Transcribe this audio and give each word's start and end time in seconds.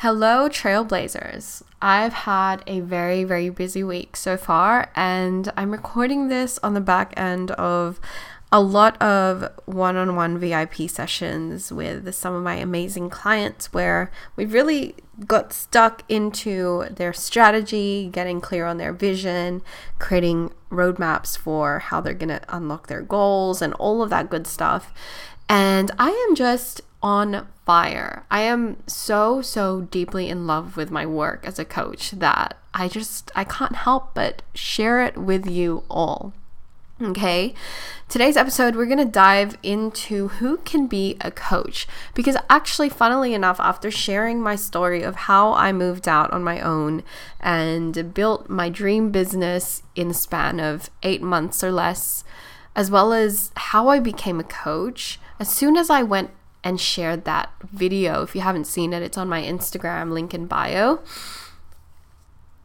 Hello, 0.00 0.46
Trailblazers. 0.50 1.62
I've 1.80 2.12
had 2.12 2.62
a 2.66 2.80
very, 2.80 3.24
very 3.24 3.48
busy 3.48 3.82
week 3.82 4.14
so 4.14 4.36
far, 4.36 4.90
and 4.94 5.50
I'm 5.56 5.70
recording 5.70 6.28
this 6.28 6.58
on 6.62 6.74
the 6.74 6.82
back 6.82 7.14
end 7.16 7.52
of 7.52 7.98
a 8.52 8.60
lot 8.60 9.00
of 9.00 9.48
one 9.64 9.96
on 9.96 10.14
one 10.14 10.36
VIP 10.36 10.90
sessions 10.90 11.72
with 11.72 12.14
some 12.14 12.34
of 12.34 12.42
my 12.42 12.56
amazing 12.56 13.08
clients 13.08 13.72
where 13.72 14.10
we've 14.36 14.52
really 14.52 14.96
got 15.26 15.54
stuck 15.54 16.02
into 16.10 16.84
their 16.90 17.14
strategy, 17.14 18.10
getting 18.12 18.42
clear 18.42 18.66
on 18.66 18.76
their 18.76 18.92
vision, 18.92 19.62
creating 19.98 20.52
roadmaps 20.70 21.38
for 21.38 21.78
how 21.78 22.02
they're 22.02 22.12
going 22.12 22.28
to 22.28 22.42
unlock 22.54 22.88
their 22.88 23.00
goals, 23.00 23.62
and 23.62 23.72
all 23.74 24.02
of 24.02 24.10
that 24.10 24.28
good 24.28 24.46
stuff. 24.46 24.92
And 25.48 25.90
I 25.98 26.10
am 26.28 26.34
just 26.34 26.82
on 27.06 27.46
fire. 27.64 28.24
I 28.32 28.40
am 28.40 28.78
so, 28.88 29.40
so 29.40 29.82
deeply 29.82 30.28
in 30.28 30.44
love 30.44 30.76
with 30.76 30.90
my 30.90 31.06
work 31.06 31.46
as 31.46 31.56
a 31.56 31.64
coach 31.64 32.10
that 32.10 32.56
I 32.74 32.88
just, 32.88 33.30
I 33.36 33.44
can't 33.44 33.76
help 33.76 34.12
but 34.12 34.42
share 34.54 35.04
it 35.04 35.16
with 35.16 35.48
you 35.48 35.84
all. 35.88 36.32
Okay, 37.00 37.54
today's 38.08 38.36
episode, 38.36 38.74
we're 38.74 38.86
going 38.86 38.98
to 38.98 39.04
dive 39.04 39.56
into 39.62 40.28
who 40.28 40.56
can 40.56 40.88
be 40.88 41.16
a 41.20 41.30
coach. 41.30 41.86
Because 42.12 42.36
actually, 42.50 42.88
funnily 42.88 43.34
enough, 43.34 43.60
after 43.60 43.88
sharing 43.88 44.40
my 44.40 44.56
story 44.56 45.04
of 45.04 45.14
how 45.14 45.52
I 45.52 45.70
moved 45.70 46.08
out 46.08 46.32
on 46.32 46.42
my 46.42 46.60
own 46.60 47.04
and 47.38 48.12
built 48.14 48.50
my 48.50 48.68
dream 48.68 49.12
business 49.12 49.84
in 49.94 50.08
the 50.08 50.14
span 50.14 50.58
of 50.58 50.90
eight 51.04 51.22
months 51.22 51.62
or 51.62 51.70
less, 51.70 52.24
as 52.74 52.90
well 52.90 53.12
as 53.12 53.52
how 53.54 53.86
I 53.86 54.00
became 54.00 54.40
a 54.40 54.44
coach, 54.44 55.20
as 55.38 55.48
soon 55.48 55.76
as 55.76 55.88
I 55.88 56.02
went 56.02 56.30
and 56.66 56.80
shared 56.80 57.24
that 57.24 57.52
video. 57.62 58.22
If 58.22 58.34
you 58.34 58.40
haven't 58.40 58.66
seen 58.66 58.92
it, 58.92 59.00
it's 59.00 59.16
on 59.16 59.28
my 59.28 59.40
Instagram 59.40 60.10
link 60.10 60.34
in 60.34 60.46
bio. 60.46 60.98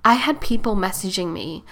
I 0.03 0.15
had 0.15 0.41
people 0.41 0.75
messaging 0.75 1.31
me 1.31 1.63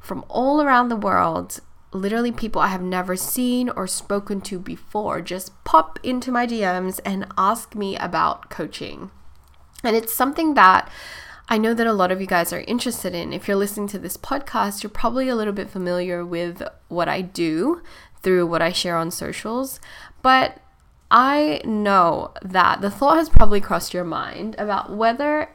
from 0.00 0.24
all 0.30 0.62
around 0.62 0.88
the 0.88 0.96
world, 0.96 1.60
literally 1.92 2.32
people 2.32 2.62
I 2.62 2.68
have 2.68 2.80
never 2.80 3.14
seen 3.14 3.68
or 3.68 3.86
spoken 3.86 4.40
to 4.42 4.58
before, 4.58 5.20
just 5.20 5.52
pop 5.64 5.98
into 6.02 6.32
my 6.32 6.46
DMs 6.46 6.98
and 7.04 7.26
ask 7.36 7.74
me 7.74 7.94
about 7.98 8.48
coaching. 8.48 9.10
And 9.84 9.94
it's 9.94 10.14
something 10.14 10.54
that 10.54 10.90
I 11.46 11.58
know 11.58 11.74
that 11.74 11.86
a 11.86 11.92
lot 11.92 12.10
of 12.10 12.22
you 12.22 12.26
guys 12.26 12.54
are 12.54 12.60
interested 12.60 13.14
in. 13.14 13.34
If 13.34 13.46
you're 13.46 13.56
listening 13.58 13.88
to 13.88 13.98
this 13.98 14.16
podcast, 14.16 14.82
you're 14.82 14.88
probably 14.88 15.28
a 15.28 15.36
little 15.36 15.52
bit 15.52 15.68
familiar 15.68 16.24
with 16.24 16.62
what 16.88 17.10
I 17.10 17.20
do 17.20 17.82
through 18.22 18.46
what 18.46 18.62
I 18.62 18.72
share 18.72 18.96
on 18.96 19.10
socials. 19.10 19.78
But 20.22 20.62
I 21.10 21.60
know 21.64 22.32
that 22.42 22.80
the 22.80 22.90
thought 22.90 23.16
has 23.16 23.28
probably 23.28 23.60
crossed 23.60 23.94
your 23.94 24.04
mind 24.04 24.56
about 24.58 24.94
whether 24.94 25.50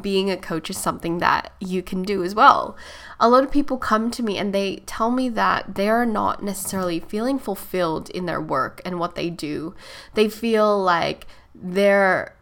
being 0.00 0.30
a 0.30 0.36
coach 0.36 0.68
is 0.68 0.76
something 0.76 1.18
that 1.18 1.52
you 1.60 1.82
can 1.82 2.02
do 2.02 2.22
as 2.22 2.34
well. 2.34 2.76
A 3.18 3.28
lot 3.28 3.44
of 3.44 3.50
people 3.50 3.78
come 3.78 4.10
to 4.10 4.22
me 4.22 4.36
and 4.36 4.52
they 4.52 4.82
tell 4.86 5.10
me 5.10 5.28
that 5.30 5.74
they're 5.74 6.04
not 6.04 6.42
necessarily 6.42 7.00
feeling 7.00 7.38
fulfilled 7.38 8.10
in 8.10 8.26
their 8.26 8.40
work 8.40 8.80
and 8.84 8.98
what 8.98 9.14
they 9.14 9.30
do. 9.30 9.74
They 10.14 10.28
feel 10.28 10.78
like 10.78 11.26
they're 11.54 12.35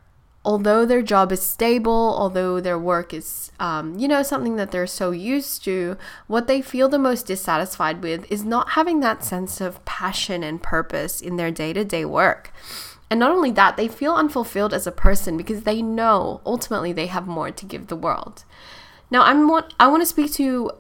although 0.44 0.84
their 0.84 1.02
job 1.02 1.32
is 1.32 1.42
stable, 1.42 2.14
although 2.18 2.60
their 2.60 2.78
work 2.78 3.14
is, 3.14 3.50
um, 3.58 3.98
you 3.98 4.06
know, 4.06 4.22
something 4.22 4.56
that 4.56 4.70
they're 4.70 4.86
so 4.86 5.10
used 5.10 5.64
to, 5.64 5.96
what 6.26 6.46
they 6.46 6.60
feel 6.60 6.88
the 6.88 6.98
most 6.98 7.26
dissatisfied 7.26 8.02
with 8.02 8.30
is 8.30 8.44
not 8.44 8.70
having 8.70 9.00
that 9.00 9.24
sense 9.24 9.60
of 9.60 9.82
passion 9.84 10.42
and 10.42 10.62
purpose 10.62 11.20
in 11.20 11.36
their 11.36 11.50
day 11.50 11.72
to 11.72 11.84
day 11.84 12.04
work. 12.04 12.52
And 13.10 13.20
not 13.20 13.30
only 13.30 13.50
that, 13.52 13.76
they 13.76 13.88
feel 13.88 14.14
unfulfilled 14.14 14.74
as 14.74 14.86
a 14.86 14.92
person 14.92 15.36
because 15.36 15.62
they 15.62 15.80
know 15.80 16.40
ultimately 16.44 16.92
they 16.92 17.06
have 17.06 17.26
more 17.26 17.50
to 17.50 17.66
give 17.66 17.86
the 17.86 17.96
world. 17.96 18.44
Now, 19.10 19.22
I'm 19.22 19.48
what 19.48 19.72
I 19.78 19.86
want 19.88 20.02
to 20.02 20.06
speak 20.06 20.32
to 20.34 20.42
you 20.42 20.70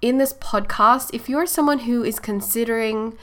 in 0.00 0.18
this 0.18 0.32
podcast. 0.34 1.10
If 1.14 1.28
you're 1.28 1.46
someone 1.46 1.80
who 1.80 2.02
is 2.02 2.18
considering 2.18 3.16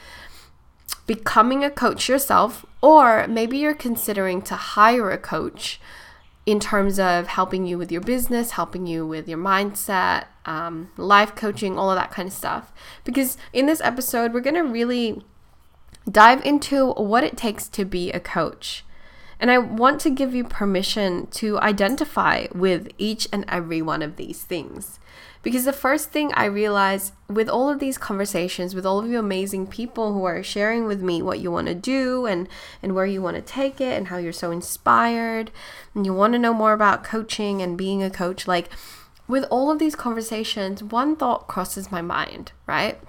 becoming 0.94 1.63
a 1.63 1.69
coach 1.69 2.09
yourself, 2.09 2.66
or 2.81 3.27
maybe 3.27 3.57
you're 3.57 3.73
considering 3.73 4.41
to 4.44 4.55
hire 4.55 5.11
a 5.11 5.17
coach 5.17 5.79
in 6.45 6.59
terms 6.59 7.00
of 7.00 7.27
helping 7.27 7.66
you 7.66 7.77
with 7.77 7.91
your 7.91 8.01
business, 8.01 8.51
helping 8.51 8.88
you 8.88 9.05
with 9.05 9.27
your 9.27 9.38
mindset, 9.38 10.25
um, 10.45 10.89
life 10.97 11.35
coaching, 11.35 11.77
all 11.77 11.91
of 11.91 11.97
that 11.97 12.11
kind 12.11 12.27
of 12.27 12.33
stuff. 12.33 12.72
Because 13.03 13.38
in 13.53 13.67
this 13.67 13.81
episode, 13.81 14.33
we're 14.33 14.39
going 14.39 14.55
to 14.55 14.61
really 14.61 15.22
dive 16.09 16.44
into 16.44 16.91
what 16.94 17.23
it 17.23 17.38
takes 17.38 17.67
to 17.69 17.85
be 17.85 18.11
a 18.11 18.19
coach. 18.19 18.83
And 19.39 19.51
I 19.51 19.57
want 19.57 20.01
to 20.01 20.09
give 20.09 20.33
you 20.33 20.44
permission 20.44 21.27
to 21.27 21.59
identify 21.59 22.47
with 22.53 22.89
each 22.97 23.27
and 23.31 23.45
every 23.47 23.81
one 23.81 24.01
of 24.01 24.16
these 24.16 24.41
things. 24.41 25.00
Because 25.41 25.63
the 25.63 25.72
first 25.73 26.11
thing 26.11 26.31
I 26.33 26.45
realized 26.45 27.13
with 27.29 27.47
all 27.47 27.69
of 27.69 27.79
these 27.79 27.97
conversations, 27.97 28.75
with 28.75 28.85
all 28.85 29.00
of 29.00 29.07
you 29.07 29.17
amazing 29.17 29.67
people 29.67 30.13
who 30.13 30.25
are 30.25 30.44
sharing 30.44 30.85
with 30.85 31.01
me 31.01 31.22
what 31.22 31.39
you 31.39 31.50
want 31.50 31.67
to 31.67 31.75
do 31.75 32.25
and, 32.25 32.50
and 32.83 32.94
where 32.94 33.05
you 33.05 33.22
want 33.22 33.38
to 33.38 33.41
take 33.41 33.79
it 33.79 33.97
and 33.97 34.07
how 34.07 34.17
you're 34.17 34.33
so 34.33 34.51
inspired 34.51 35.51
and 35.95 36.05
you 36.05 36.13
want 36.13 36.33
to 36.33 36.39
know 36.39 36.53
more 36.53 36.73
about 36.73 37.05
coaching 37.05 37.61
and 37.61 37.77
being 37.77 38.03
a 38.03 38.09
coach, 38.09 38.47
like 38.47 38.69
with 39.29 39.45
all 39.50 39.72
of 39.72 39.79
these 39.79 39.95
conversations, 39.95 40.83
one 40.83 41.16
thought 41.16 41.47
crosses 41.47 41.91
my 41.91 42.01
mind, 42.01 42.51
right? 42.67 43.00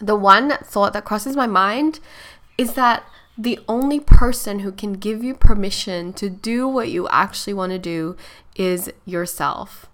The 0.00 0.16
one 0.16 0.58
thought 0.64 0.92
that 0.94 1.04
crosses 1.04 1.36
my 1.36 1.46
mind 1.46 2.00
is 2.58 2.74
that 2.74 3.04
the 3.36 3.60
only 3.68 4.00
person 4.00 4.60
who 4.60 4.72
can 4.72 4.94
give 4.94 5.22
you 5.22 5.34
permission 5.34 6.12
to 6.14 6.30
do 6.30 6.66
what 6.66 6.88
you 6.88 7.08
actually 7.08 7.52
want 7.52 7.72
to 7.72 7.78
do 7.78 8.16
is 8.56 8.92
yourself. 9.04 9.86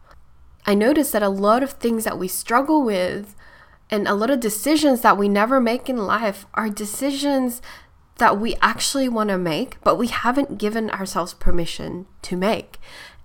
I 0.66 0.74
notice 0.74 1.10
that 1.12 1.22
a 1.22 1.28
lot 1.28 1.62
of 1.62 1.72
things 1.72 2.04
that 2.04 2.18
we 2.18 2.28
struggle 2.28 2.82
with 2.82 3.34
and 3.90 4.06
a 4.06 4.14
lot 4.14 4.30
of 4.30 4.40
decisions 4.40 5.00
that 5.00 5.18
we 5.18 5.28
never 5.28 5.60
make 5.60 5.88
in 5.88 5.96
life 5.96 6.46
are 6.54 6.68
decisions 6.68 7.60
that 8.18 8.38
we 8.38 8.54
actually 8.60 9.08
want 9.08 9.30
to 9.30 9.38
make, 9.38 9.80
but 9.82 9.96
we 9.96 10.08
haven't 10.08 10.58
given 10.58 10.90
ourselves 10.90 11.34
permission 11.34 12.06
to 12.22 12.36
make. 12.36 12.78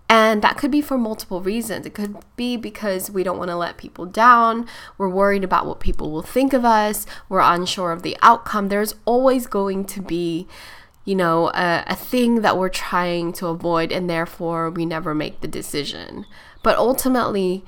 And 0.07 0.41
that 0.41 0.57
could 0.57 0.71
be 0.71 0.81
for 0.81 0.97
multiple 0.97 1.41
reasons. 1.41 1.85
It 1.85 1.93
could 1.93 2.17
be 2.35 2.57
because 2.57 3.09
we 3.09 3.23
don't 3.23 3.37
want 3.37 3.49
to 3.49 3.55
let 3.55 3.77
people 3.77 4.05
down. 4.05 4.67
We're 4.97 5.09
worried 5.09 5.43
about 5.43 5.65
what 5.65 5.79
people 5.79 6.11
will 6.11 6.21
think 6.21 6.53
of 6.53 6.63
us. 6.63 7.05
We're 7.27 7.39
unsure 7.39 7.91
of 7.91 8.03
the 8.03 8.15
outcome. 8.21 8.69
There's 8.69 8.95
always 9.05 9.47
going 9.47 9.85
to 9.85 10.01
be, 10.01 10.47
you 11.05 11.15
know, 11.15 11.49
a, 11.49 11.83
a 11.87 11.95
thing 11.95 12.41
that 12.41 12.57
we're 12.57 12.69
trying 12.69 13.33
to 13.33 13.47
avoid, 13.47 13.91
and 13.91 14.07
therefore 14.09 14.69
we 14.69 14.85
never 14.85 15.15
make 15.15 15.41
the 15.41 15.47
decision. 15.47 16.25
But 16.65 16.79
ultimately, 16.79 17.63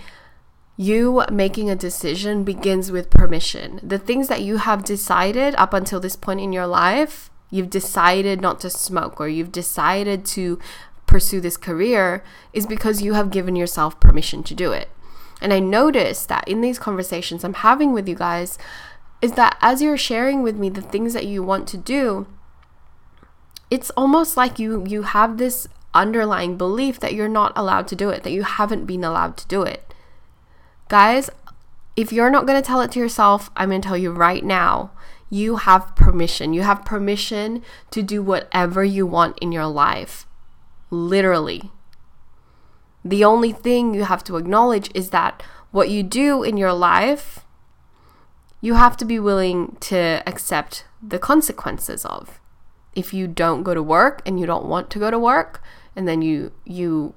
you 0.75 1.24
making 1.31 1.69
a 1.69 1.75
decision 1.75 2.44
begins 2.44 2.91
with 2.91 3.12
permission. 3.12 3.80
The 3.84 4.00
things 4.00 4.28
that 4.28 4.41
you 4.41 4.58
have 4.58 4.84
decided 4.84 5.53
up 5.59 5.72
until 5.72 6.00
this 6.00 6.16
point 6.16 6.40
in 6.40 6.52
your 6.52 6.66
life, 6.66 7.30
you've 7.52 7.69
decided 7.69 8.41
not 8.41 8.59
to 8.62 8.72
smoke 8.72 9.22
or 9.22 9.28
you've 9.28 9.52
decided 9.52 10.25
to 10.38 10.58
pursue 11.06 11.40
this 11.40 11.58
career, 11.58 12.24
is 12.53 12.66
because 12.66 13.03
you 13.03 13.13
have 13.13 13.30
given 13.30 13.56
yourself 13.56 14.00
permission 14.00 14.41
to 14.41 14.56
do 14.56 14.72
it. 14.72 14.90
And 15.41 15.53
I 15.53 15.59
notice 15.59 16.25
that 16.25 16.47
in 16.47 16.62
these 16.62 16.79
conversations 16.79 17.44
I'm 17.44 17.53
having 17.53 17.94
with 17.94 18.09
you 18.09 18.16
guys, 18.16 18.58
is 19.22 19.34
that 19.34 19.59
as 19.62 19.79
you're 19.79 19.96
sharing 19.96 20.41
with 20.41 20.56
me 20.58 20.72
the 20.72 20.81
things 20.81 21.14
that 21.14 21.28
you 21.28 21.44
want 21.44 21.68
to 21.68 21.78
do, 21.78 22.25
it's 23.69 23.91
almost 23.91 24.35
like 24.35 24.58
you 24.58 24.84
you 24.88 25.03
have 25.03 25.38
this 25.38 25.68
underlying 25.97 26.58
belief 26.58 27.00
that 27.00 27.13
you're 27.13 27.28
not 27.28 27.53
allowed 27.56 27.88
to 27.90 27.96
do 27.96 28.09
it, 28.09 28.24
that 28.24 28.31
you 28.31 28.44
haven't 28.44 28.85
been 28.85 29.03
allowed 29.03 29.38
to 29.38 29.47
do 29.47 29.63
it. 29.63 29.94
Guys, 30.88 31.30
if 31.96 32.13
you're 32.13 32.30
not 32.30 32.46
going 32.46 32.62
to 32.62 32.66
tell 32.66 32.81
it 32.81 32.91
to 32.91 33.00
yourself, 33.00 33.50
I'm 33.56 33.69
going 33.69 33.81
to 33.81 33.88
tell 33.88 33.97
you 33.97 34.12
right 34.12 34.44
now, 34.44 34.91
you 35.30 35.58
have 35.58 35.96
permission. 35.96 36.53
You 36.53 36.62
have 36.62 36.85
permission 36.85 37.63
to 37.91 38.02
do 38.02 38.22
whatever 38.22 38.84
you 38.84 39.06
want 39.06 39.38
in 39.40 39.52
your 39.52 39.68
life. 39.68 40.25
Literally. 40.90 41.72
The 43.03 43.26
only 43.26 43.52
thing 43.52 43.93
you 43.93 44.03
have 44.03 44.23
to 44.26 44.38
acknowledge 44.38 44.90
is 44.93 45.09
that 45.09 45.43
what 45.72 45.90
you 45.90 46.03
do 46.03 46.43
in 46.43 46.55
your 46.55 46.73
life, 46.73 47.46
you 48.61 48.76
have 48.76 48.96
to 48.97 49.05
be 49.05 49.20
willing 49.20 49.78
to 49.82 50.23
accept 50.26 50.85
the 51.02 51.20
consequences 51.20 52.05
of. 52.05 52.40
If 52.96 53.14
you 53.14 53.28
don't 53.28 53.64
go 53.64 53.73
to 53.73 53.84
work 53.84 54.22
and 54.26 54.40
you 54.40 54.46
don't 54.46 54.66
want 54.66 54.90
to 54.91 55.00
go 55.00 55.11
to 55.11 55.20
work, 55.20 55.61
and 55.97 56.08
then 56.08 56.22
you 56.22 56.52
you 56.64 57.14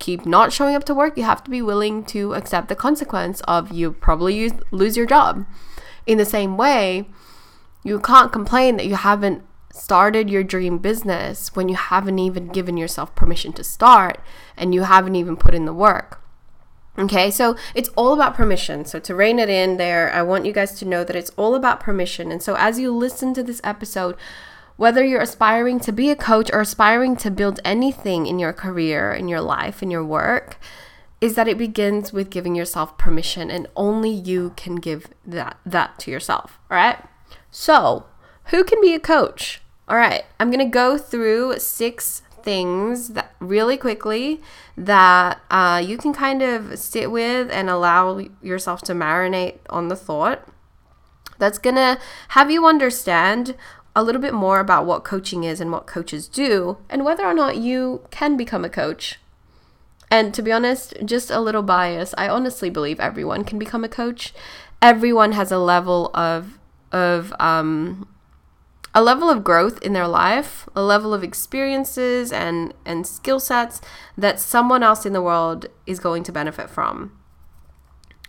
keep 0.00 0.26
not 0.26 0.52
showing 0.52 0.74
up 0.74 0.84
to 0.84 0.94
work, 0.94 1.16
you 1.16 1.22
have 1.22 1.44
to 1.44 1.50
be 1.50 1.62
willing 1.62 2.04
to 2.06 2.34
accept 2.34 2.68
the 2.68 2.74
consequence 2.74 3.40
of 3.42 3.70
you 3.70 3.92
probably 3.92 4.34
use, 4.34 4.52
lose 4.72 4.96
your 4.96 5.06
job. 5.06 5.46
In 6.06 6.18
the 6.18 6.24
same 6.24 6.56
way, 6.56 7.06
you 7.84 8.00
can't 8.00 8.32
complain 8.32 8.76
that 8.78 8.86
you 8.86 8.96
haven't 8.96 9.44
started 9.72 10.28
your 10.28 10.42
dream 10.42 10.78
business 10.78 11.54
when 11.54 11.68
you 11.68 11.76
haven't 11.76 12.18
even 12.18 12.48
given 12.48 12.76
yourself 12.76 13.14
permission 13.14 13.52
to 13.52 13.62
start 13.62 14.20
and 14.56 14.74
you 14.74 14.82
haven't 14.82 15.14
even 15.14 15.36
put 15.36 15.54
in 15.54 15.66
the 15.66 15.74
work. 15.74 16.20
Okay, 16.98 17.30
so 17.30 17.56
it's 17.74 17.88
all 17.90 18.12
about 18.12 18.34
permission. 18.34 18.84
So, 18.84 18.98
to 18.98 19.14
rein 19.14 19.38
it 19.38 19.48
in 19.48 19.76
there, 19.76 20.12
I 20.12 20.22
want 20.22 20.44
you 20.44 20.52
guys 20.52 20.72
to 20.80 20.84
know 20.84 21.04
that 21.04 21.14
it's 21.14 21.30
all 21.36 21.54
about 21.54 21.78
permission. 21.78 22.32
And 22.32 22.42
so, 22.42 22.56
as 22.56 22.80
you 22.80 22.92
listen 22.92 23.32
to 23.34 23.42
this 23.42 23.60
episode, 23.62 24.16
Whether 24.80 25.04
you're 25.04 25.20
aspiring 25.20 25.78
to 25.80 25.92
be 25.92 26.08
a 26.08 26.16
coach 26.16 26.48
or 26.54 26.62
aspiring 26.62 27.14
to 27.16 27.30
build 27.30 27.60
anything 27.66 28.26
in 28.26 28.38
your 28.38 28.54
career, 28.54 29.12
in 29.12 29.28
your 29.28 29.42
life, 29.42 29.82
in 29.82 29.90
your 29.90 30.02
work, 30.02 30.58
is 31.20 31.34
that 31.34 31.46
it 31.46 31.58
begins 31.58 32.14
with 32.14 32.30
giving 32.30 32.54
yourself 32.54 32.96
permission 32.96 33.50
and 33.50 33.66
only 33.76 34.08
you 34.08 34.54
can 34.56 34.76
give 34.76 35.08
that 35.26 35.58
that 35.66 35.98
to 35.98 36.10
yourself, 36.10 36.58
all 36.70 36.78
right? 36.78 36.96
So, 37.50 38.06
who 38.44 38.64
can 38.64 38.80
be 38.80 38.94
a 38.94 38.98
coach? 38.98 39.60
All 39.86 39.98
right, 39.98 40.24
I'm 40.40 40.50
going 40.50 40.64
to 40.64 40.72
go 40.72 40.96
through 40.96 41.58
6 41.58 42.22
things 42.42 43.08
that 43.08 43.34
really 43.38 43.76
quickly 43.76 44.40
that 44.78 45.42
uh, 45.50 45.82
you 45.84 45.98
can 45.98 46.14
kind 46.14 46.40
of 46.40 46.78
sit 46.78 47.10
with 47.10 47.50
and 47.50 47.68
allow 47.68 48.24
yourself 48.40 48.80
to 48.84 48.94
marinate 48.94 49.58
on 49.68 49.88
the 49.88 49.96
thought. 49.96 50.48
That's 51.40 51.58
gonna 51.58 51.98
have 52.28 52.50
you 52.50 52.66
understand 52.66 53.56
a 54.00 54.02
little 54.02 54.20
bit 54.20 54.34
more 54.34 54.60
about 54.60 54.86
what 54.86 55.04
coaching 55.04 55.44
is 55.44 55.60
and 55.60 55.70
what 55.70 55.86
coaches 55.86 56.26
do, 56.26 56.78
and 56.88 57.04
whether 57.04 57.24
or 57.24 57.34
not 57.34 57.58
you 57.58 58.02
can 58.10 58.36
become 58.36 58.64
a 58.64 58.70
coach. 58.70 59.20
And 60.10 60.34
to 60.34 60.42
be 60.42 60.50
honest, 60.50 60.94
just 61.04 61.30
a 61.30 61.38
little 61.38 61.62
bias, 61.62 62.14
I 62.18 62.28
honestly 62.28 62.70
believe 62.70 62.98
everyone 62.98 63.44
can 63.44 63.58
become 63.58 63.84
a 63.84 63.88
coach. 63.88 64.32
Everyone 64.82 65.32
has 65.32 65.52
a 65.52 65.58
level 65.58 66.10
of 66.14 66.58
of 66.90 67.32
um, 67.38 68.08
a 68.92 69.02
level 69.02 69.30
of 69.30 69.44
growth 69.44 69.80
in 69.82 69.92
their 69.92 70.08
life, 70.08 70.68
a 70.74 70.82
level 70.82 71.14
of 71.14 71.22
experiences 71.22 72.32
and 72.32 72.74
and 72.84 73.06
skill 73.06 73.38
sets 73.38 73.80
that 74.16 74.40
someone 74.40 74.82
else 74.82 75.06
in 75.06 75.12
the 75.12 75.22
world 75.22 75.66
is 75.86 76.00
going 76.00 76.24
to 76.24 76.32
benefit 76.32 76.70
from. 76.70 77.12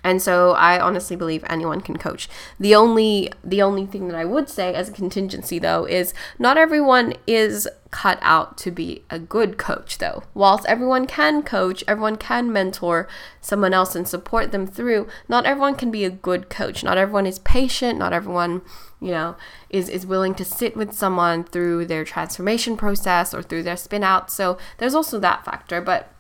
And 0.04 0.22
so 0.22 0.52
I 0.52 0.80
honestly 0.80 1.16
believe 1.16 1.44
anyone 1.48 1.82
can 1.82 1.98
coach. 1.98 2.28
The 2.60 2.76
only 2.76 3.32
the 3.44 3.62
only 3.62 3.86
thing 3.86 4.08
that 4.08 4.18
I 4.18 4.26
would 4.26 4.50
say 4.50 4.74
as 4.74 4.90
a 4.90 4.94
contingency 4.94 5.60
though 5.60 5.86
is 5.86 6.14
not 6.40 6.58
everyone 6.58 7.14
is 7.28 7.68
cut 7.92 8.18
out 8.22 8.58
to 8.58 8.72
be 8.72 9.04
a 9.10 9.20
good 9.20 9.58
coach 9.58 9.98
though. 9.98 10.24
Whilst 10.34 10.66
everyone 10.66 11.06
can 11.06 11.44
coach, 11.44 11.84
everyone 11.88 12.16
can 12.16 12.52
mentor 12.52 13.08
someone 13.42 13.74
else 13.74 13.96
and 13.96 14.08
support 14.08 14.52
them 14.52 14.66
through, 14.66 15.08
not 15.28 15.46
everyone 15.46 15.76
can 15.76 15.92
be 15.92 16.06
a 16.06 16.10
good 16.10 16.50
coach. 16.50 16.84
Not 16.84 16.98
everyone 16.98 17.28
is 17.28 17.40
patient, 17.40 18.00
not 18.00 18.14
everyone, 18.14 18.62
you 19.00 19.12
know, 19.12 19.36
is 19.70 19.90
is 19.90 20.06
willing 20.06 20.34
to 20.36 20.46
sit 20.46 20.76
with 20.76 20.94
someone 20.94 21.44
through 21.44 21.86
their 21.86 22.06
transformation 22.06 22.78
process 22.78 23.34
or 23.34 23.44
through 23.44 23.64
their 23.64 23.78
spin 23.78 24.04
out. 24.04 24.32
So 24.32 24.58
there's 24.78 24.96
also 24.96 25.20
that 25.20 25.46
factor, 25.46 25.82
but 25.82 26.11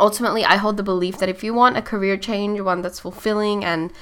ultimately 0.00 0.44
i 0.44 0.56
hold 0.56 0.76
the 0.76 0.82
belief 0.82 1.18
that 1.18 1.28
if 1.28 1.42
you 1.42 1.52
want 1.52 1.76
a 1.76 1.82
career 1.82 2.16
change 2.16 2.60
one 2.60 2.82
that's 2.82 3.00
fulfilling 3.00 3.64
and 3.64 3.92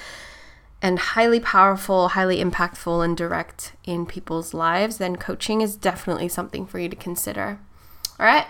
and 0.82 0.98
highly 0.98 1.40
powerful 1.40 2.08
highly 2.08 2.42
impactful 2.42 3.04
and 3.04 3.16
direct 3.16 3.72
in 3.84 4.06
people's 4.06 4.52
lives 4.52 4.98
then 4.98 5.16
coaching 5.16 5.60
is 5.60 5.76
definitely 5.76 6.28
something 6.28 6.66
for 6.66 6.78
you 6.78 6.88
to 6.88 6.96
consider. 6.96 7.58
All 8.18 8.26
right 8.26 8.46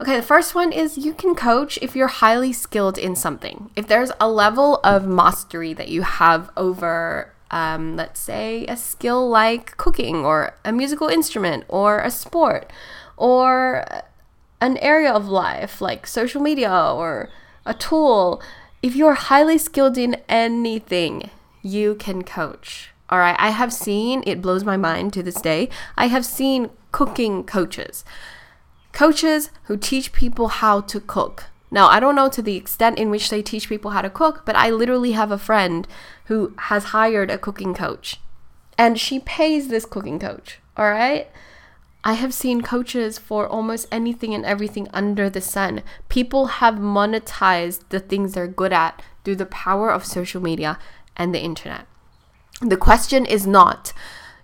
okay 0.00 0.16
the 0.16 0.22
first 0.22 0.54
one 0.54 0.72
is 0.72 0.98
you 0.98 1.12
can 1.14 1.34
coach 1.34 1.78
if 1.82 1.96
you're 1.96 2.08
highly 2.08 2.52
skilled 2.52 2.98
in 2.98 3.16
something. 3.16 3.70
If 3.76 3.86
there's 3.86 4.12
a 4.20 4.28
level 4.28 4.80
of 4.84 5.06
mastery 5.06 5.72
that 5.74 5.88
you 5.88 6.02
have 6.02 6.50
over 6.56 7.32
um, 7.50 7.96
let's 7.96 8.20
say 8.20 8.64
a 8.66 8.76
skill 8.76 9.28
like 9.28 9.76
cooking 9.76 10.24
or 10.24 10.54
a 10.64 10.72
musical 10.72 11.08
instrument 11.08 11.64
or 11.68 11.98
a 12.00 12.10
sport 12.10 12.70
or 13.16 13.84
an 14.60 14.76
area 14.78 15.12
of 15.12 15.28
life 15.28 15.80
like 15.80 16.06
social 16.06 16.40
media 16.40 16.72
or 16.72 17.30
a 17.64 17.74
tool, 17.74 18.42
if 18.82 18.94
you're 18.96 19.14
highly 19.14 19.58
skilled 19.58 19.98
in 19.98 20.16
anything, 20.28 21.30
you 21.62 21.94
can 21.94 22.22
coach. 22.22 22.90
All 23.08 23.18
right, 23.18 23.36
I 23.38 23.50
have 23.50 23.72
seen, 23.72 24.22
it 24.26 24.40
blows 24.40 24.64
my 24.64 24.76
mind 24.76 25.12
to 25.14 25.22
this 25.22 25.40
day, 25.40 25.68
I 25.96 26.06
have 26.06 26.24
seen 26.24 26.70
cooking 26.92 27.44
coaches. 27.44 28.04
Coaches 28.92 29.50
who 29.64 29.76
teach 29.76 30.12
people 30.12 30.48
how 30.48 30.80
to 30.82 31.00
cook. 31.00 31.44
Now, 31.70 31.88
I 31.88 32.00
don't 32.00 32.16
know 32.16 32.28
to 32.28 32.42
the 32.42 32.56
extent 32.56 32.98
in 32.98 33.10
which 33.10 33.30
they 33.30 33.42
teach 33.42 33.68
people 33.68 33.92
how 33.92 34.02
to 34.02 34.10
cook, 34.10 34.42
but 34.44 34.56
I 34.56 34.70
literally 34.70 35.12
have 35.12 35.30
a 35.30 35.38
friend 35.38 35.86
who 36.26 36.54
has 36.56 36.84
hired 36.86 37.30
a 37.30 37.38
cooking 37.38 37.74
coach 37.74 38.18
and 38.80 38.98
she 38.98 39.20
pays 39.20 39.68
this 39.68 39.84
cooking 39.84 40.18
coach. 40.18 40.58
All 40.74 40.90
right. 40.90 41.28
I 42.02 42.14
have 42.14 42.32
seen 42.32 42.62
coaches 42.62 43.18
for 43.18 43.46
almost 43.46 43.86
anything 43.92 44.34
and 44.34 44.44
everything 44.44 44.88
under 44.92 45.28
the 45.28 45.40
sun. 45.40 45.82
People 46.08 46.46
have 46.46 46.74
monetized 46.74 47.82
the 47.90 48.00
things 48.00 48.32
they're 48.32 48.46
good 48.46 48.72
at 48.72 49.02
through 49.24 49.36
the 49.36 49.46
power 49.46 49.90
of 49.90 50.06
social 50.06 50.40
media 50.40 50.78
and 51.16 51.34
the 51.34 51.40
internet. 51.40 51.86
The 52.62 52.78
question 52.78 53.26
is 53.26 53.46
not, 53.46 53.92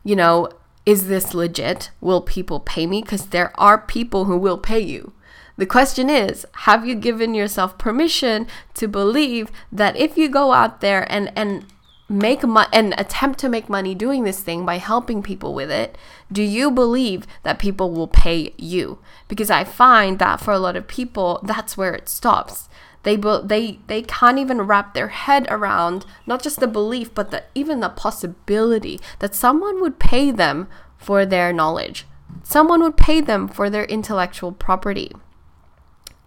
you 0.05 0.17
know, 0.17 0.51
is 0.85 1.09
this 1.09 1.35
legit? 1.35 1.91
Will 2.01 2.21
people 2.21 2.61
pay 2.61 2.87
me? 2.87 3.03
Because 3.03 3.27
there 3.29 3.53
are 3.59 3.79
people 3.79 4.27
who 4.27 4.37
will 4.37 4.59
pay 4.59 4.81
you. 4.81 5.13
The 5.57 5.67
question 5.67 6.11
is, 6.11 6.45
have 6.53 6.87
you 6.87 6.95
given 6.95 7.35
yourself 7.35 7.79
permission 7.79 8.47
to 8.75 8.87
believe 8.87 9.51
that 9.73 9.97
if 9.97 10.19
you 10.19 10.29
go 10.29 10.53
out 10.53 10.83
there 10.83 11.11
and, 11.11 11.33
and 11.35 11.65
make 12.09 12.45
money 12.45 12.69
and 12.73 12.95
attempt 12.99 13.39
to 13.41 13.49
make 13.49 13.69
money 13.69 13.95
doing 13.95 14.25
this 14.25 14.41
thing 14.41 14.65
by 14.65 14.79
helping 14.79 15.23
people 15.23 15.55
with 15.55 15.71
it, 15.71 15.99
do 16.31 16.43
you 16.43 16.71
believe 16.71 17.27
that 17.43 17.59
people 17.59 17.91
will 17.91 18.09
pay 18.09 18.53
you? 18.57 18.99
Because 19.29 19.51
I 19.51 19.65
find 19.65 20.19
that 20.19 20.41
for 20.41 20.53
a 20.53 20.59
lot 20.59 20.77
of 20.77 20.87
people, 20.87 21.41
that's 21.43 21.77
where 21.77 21.95
it 21.95 22.09
stops. 22.09 22.69
They 23.03 23.17
they 23.17 23.79
they 23.87 24.03
can't 24.03 24.39
even 24.39 24.63
wrap 24.63 24.93
their 24.93 25.09
head 25.09 25.47
around 25.49 26.05
not 26.27 26.43
just 26.43 26.59
the 26.59 26.67
belief, 26.67 27.15
but 27.15 27.31
the, 27.31 27.45
even 27.55 27.79
the 27.79 27.89
possibility 27.89 29.01
that 29.21 29.35
someone 29.35 29.81
would 29.81 30.01
pay 30.01 30.33
them 30.33 30.69
for 30.99 31.25
their 31.25 31.53
knowledge. 31.53 32.05
Someone 32.43 32.83
would 32.83 32.97
pay 32.97 33.21
them 33.21 33.47
for 33.47 33.71
their 33.71 33.85
intellectual 33.85 34.51
property. 34.51 35.13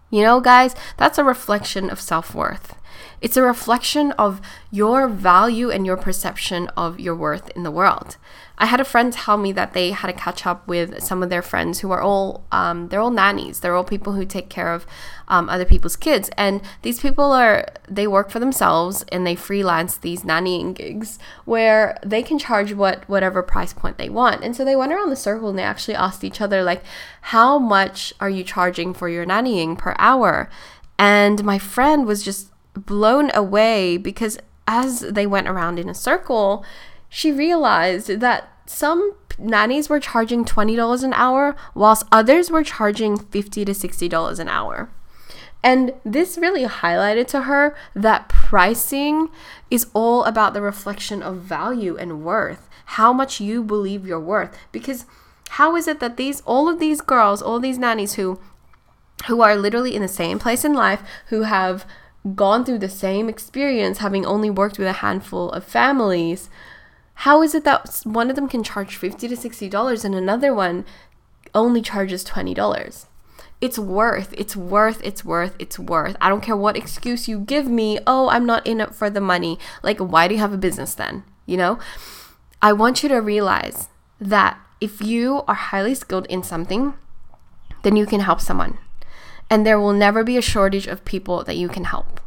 You 0.10 0.24
know, 0.24 0.40
guys, 0.40 0.74
that's 0.96 1.18
a 1.18 1.24
reflection 1.24 1.90
of 1.90 2.00
self 2.00 2.34
worth. 2.34 2.76
It's 3.22 3.38
a 3.38 3.42
reflection 3.42 4.12
of 4.14 4.42
your 4.72 5.08
value 5.08 5.70
and 5.70 5.86
your 5.86 5.98
perception 5.98 6.68
of 6.78 7.00
your 7.00 7.16
worth 7.16 7.50
in 7.52 7.64
the 7.64 7.72
world. 7.72 8.18
I 8.62 8.66
had 8.66 8.82
a 8.82 8.86
friend 8.86 9.12
tell 9.14 9.38
me 9.38 9.54
that 9.54 9.74
they 9.74 9.92
had 9.92 10.08
to 10.08 10.14
catch 10.14 10.46
up 10.46 10.68
with 10.68 11.02
some 11.02 11.24
of 11.24 11.30
their 11.30 11.42
friends 11.42 11.80
who 11.80 11.92
are 11.92 12.02
all 12.02 12.44
um, 12.52 12.90
they're 12.90 13.00
all 13.00 13.10
nannies. 13.10 13.62
They're 13.62 13.76
all 13.76 13.86
people 13.86 14.14
who 14.14 14.26
take 14.26 14.50
care 14.50 14.74
of 14.74 14.86
um, 15.30 15.48
other 15.48 15.64
people's 15.64 15.96
kids, 15.96 16.30
and 16.38 16.62
these 16.82 17.00
people 17.00 17.32
are 17.32 17.66
they 17.88 18.06
work 18.06 18.30
for 18.30 18.40
themselves 18.40 19.06
and 19.12 19.26
they 19.26 19.36
freelance 19.36 19.96
these 19.96 20.24
nannying 20.24 20.76
gigs 20.76 21.20
where 21.46 21.98
they 22.06 22.22
can 22.22 22.38
charge 22.38 22.74
what 22.74 23.08
whatever 23.08 23.42
price 23.42 23.72
point 23.72 23.98
they 23.98 24.10
want. 24.10 24.44
And 24.44 24.56
so 24.56 24.66
they 24.66 24.76
went 24.76 24.92
around 24.92 25.10
the 25.10 25.16
circle 25.16 25.50
and 25.50 25.58
they 25.58 25.64
actually 25.64 25.96
asked 25.96 26.26
each 26.26 26.42
other 26.42 26.62
like, 26.62 26.84
"How 27.22 27.60
much 27.60 28.14
are 28.20 28.30
you 28.30 28.44
charging 28.44 28.94
for 28.94 29.08
your 29.08 29.26
nannying 29.26 29.78
per 29.78 29.96
hour?" 29.98 30.50
And 30.98 31.46
my 31.46 31.60
friend 31.60 32.06
was 32.06 32.24
just 32.24 32.49
blown 32.74 33.32
away 33.34 33.98
because 33.98 34.38
as 34.68 35.02
they 35.02 35.26
went 35.26 35.48
around 35.48 35.80
in 35.80 35.90
a 35.90 35.94
circle, 35.94 36.64
she 37.10 37.32
realized 37.32 38.20
that 38.20 38.50
some 38.66 39.16
nannies 39.40 39.90
were 39.90 40.00
charging 40.00 40.46
$20 40.46 41.04
an 41.04 41.14
hour, 41.14 41.56
whilst 41.74 42.06
others 42.12 42.52
were 42.52 42.64
charging 42.64 43.18
50 43.18 43.66
to 43.66 43.72
$60 43.72 44.40
an 44.40 44.48
hour. 44.48 44.90
And 45.64 45.94
this 46.06 46.38
really 46.38 46.66
highlighted 46.66 47.28
to 47.28 47.42
her 47.42 47.76
that 47.94 48.30
pricing 48.30 49.30
is 49.70 49.88
all 49.94 50.24
about 50.24 50.54
the 50.54 50.62
reflection 50.62 51.22
of 51.22 51.38
value 51.38 51.98
and 51.98 52.24
worth, 52.24 52.70
how 52.86 53.12
much 53.12 53.42
you 53.42 53.64
believe 53.64 54.06
you're 54.06 54.20
worth. 54.20 54.56
Because 54.72 55.06
how 55.50 55.76
is 55.76 55.88
it 55.88 56.00
that 56.00 56.16
these 56.16 56.42
all 56.42 56.70
of 56.70 56.80
these 56.80 57.02
girls, 57.02 57.42
all 57.42 57.60
these 57.60 57.78
nannies 57.78 58.14
who 58.14 58.40
who 59.28 59.42
are 59.42 59.56
literally 59.56 59.96
in 59.96 60.02
the 60.02 60.08
same 60.08 60.40
place 60.40 60.64
in 60.64 60.74
life, 60.74 61.02
who 61.28 61.42
have 61.42 61.86
gone 62.36 62.66
through 62.66 62.80
the 62.80 62.90
same 62.90 63.30
experience, 63.30 64.00
having 64.00 64.26
only 64.26 64.50
worked 64.50 64.78
with 64.78 64.88
a 64.88 64.94
handful 64.94 65.52
of 65.52 65.64
families, 65.64 66.50
how 67.16 67.42
is 67.42 67.54
it 67.54 67.66
that 67.66 68.02
one 68.04 68.30
of 68.30 68.36
them 68.36 68.48
can 68.48 68.64
charge 68.64 68.96
50 68.96 69.28
to 69.28 69.36
60 69.36 69.68
dollars 69.70 70.06
and 70.06 70.16
another 70.16 70.54
one 70.54 70.86
only 71.54 71.82
charges 71.82 72.24
20 72.24 72.54
dollars? 72.54 73.08
It's 73.62 73.78
worth, 73.78 74.34
it's 74.38 74.56
worth, 74.56 75.02
it's 75.04 75.26
worth, 75.26 75.56
it's 75.60 75.78
worth. 75.78 76.16
I 76.22 76.30
don't 76.30 76.42
care 76.42 76.56
what 76.56 76.78
excuse 76.78 77.28
you 77.28 77.40
give 77.40 77.68
me. 77.68 78.00
Oh, 78.08 78.30
I'm 78.30 78.46
not 78.46 78.66
in 78.66 78.80
it 78.80 78.96
for 78.96 79.10
the 79.10 79.20
money. 79.20 79.60
Like, 79.84 80.00
why 80.00 80.30
do 80.30 80.36
you 80.36 80.40
have 80.40 80.54
a 80.54 80.58
business 80.58 80.96
then? 80.96 81.24
You 81.46 81.58
know? 81.58 81.80
I 82.62 82.72
want 82.72 83.04
you 83.04 83.10
to 83.10 83.18
realize 83.18 83.90
that 84.22 84.58
if 84.80 85.02
you 85.02 85.44
are 85.46 85.56
highly 85.56 85.96
skilled 85.96 86.26
in 86.28 86.42
something, 86.42 86.94
then 87.84 87.98
you 87.98 88.06
can 88.06 88.22
help 88.22 88.40
someone 88.40 88.78
and 89.50 89.66
there 89.66 89.80
will 89.80 89.94
never 89.94 90.24
be 90.24 90.38
a 90.38 90.42
shortage 90.42 90.88
of 90.88 91.06
people 91.06 91.44
that 91.44 91.58
you 91.58 91.68
can 91.68 91.86
help. 91.86 92.20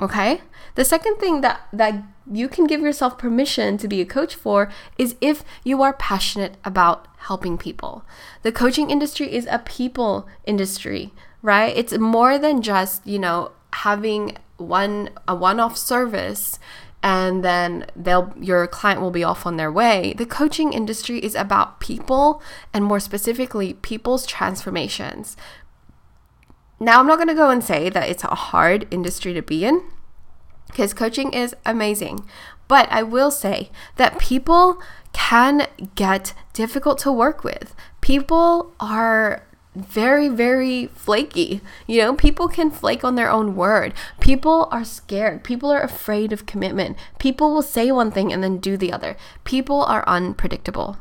Okay? 0.00 0.40
The 0.76 0.84
second 0.84 1.16
thing 1.16 1.40
that 1.42 1.60
that 1.72 2.02
you 2.30 2.48
can 2.48 2.66
give 2.66 2.80
yourself 2.80 3.18
permission 3.18 3.76
to 3.78 3.88
be 3.88 4.00
a 4.00 4.06
coach 4.06 4.34
for 4.34 4.70
is 4.96 5.16
if 5.20 5.44
you 5.64 5.82
are 5.82 5.92
passionate 5.92 6.56
about 6.64 7.06
helping 7.18 7.58
people. 7.58 8.04
The 8.42 8.52
coaching 8.52 8.88
industry 8.88 9.32
is 9.32 9.46
a 9.50 9.58
people 9.58 10.28
industry, 10.44 11.12
right? 11.42 11.76
It's 11.76 11.98
more 11.98 12.38
than 12.38 12.62
just, 12.62 13.06
you 13.06 13.18
know, 13.18 13.52
having 13.72 14.36
one 14.56 15.10
a 15.26 15.34
one-off 15.34 15.76
service 15.76 16.58
and 17.02 17.42
then 17.42 17.86
they'll 17.96 18.32
your 18.38 18.66
client 18.66 19.00
will 19.00 19.10
be 19.10 19.24
off 19.24 19.46
on 19.46 19.56
their 19.56 19.72
way. 19.72 20.14
The 20.16 20.26
coaching 20.26 20.72
industry 20.72 21.18
is 21.18 21.34
about 21.34 21.80
people 21.80 22.42
and 22.74 22.84
more 22.84 23.00
specifically 23.00 23.74
people's 23.74 24.26
transformations. 24.26 25.36
Now, 26.80 26.98
I'm 26.98 27.06
not 27.06 27.16
going 27.16 27.28
to 27.28 27.34
go 27.34 27.50
and 27.50 27.62
say 27.62 27.90
that 27.90 28.08
it's 28.08 28.24
a 28.24 28.34
hard 28.34 28.86
industry 28.90 29.34
to 29.34 29.42
be 29.42 29.64
in 29.64 29.82
because 30.66 30.94
coaching 30.94 31.32
is 31.32 31.54
amazing. 31.66 32.24
But 32.68 32.90
I 32.90 33.02
will 33.02 33.30
say 33.30 33.70
that 33.96 34.18
people 34.18 34.80
can 35.12 35.66
get 35.94 36.32
difficult 36.52 36.98
to 37.00 37.12
work 37.12 37.44
with. 37.44 37.74
People 38.00 38.72
are 38.80 39.42
very, 39.74 40.28
very 40.28 40.86
flaky. 40.86 41.60
You 41.86 42.00
know, 42.00 42.14
people 42.14 42.48
can 42.48 42.70
flake 42.70 43.04
on 43.04 43.14
their 43.14 43.30
own 43.30 43.54
word. 43.54 43.92
People 44.20 44.68
are 44.70 44.84
scared. 44.84 45.44
People 45.44 45.70
are 45.70 45.82
afraid 45.82 46.32
of 46.32 46.46
commitment. 46.46 46.96
People 47.18 47.52
will 47.52 47.62
say 47.62 47.92
one 47.92 48.10
thing 48.10 48.32
and 48.32 48.42
then 48.42 48.58
do 48.58 48.76
the 48.76 48.92
other. 48.92 49.16
People 49.44 49.82
are 49.82 50.04
unpredictable. 50.08 50.96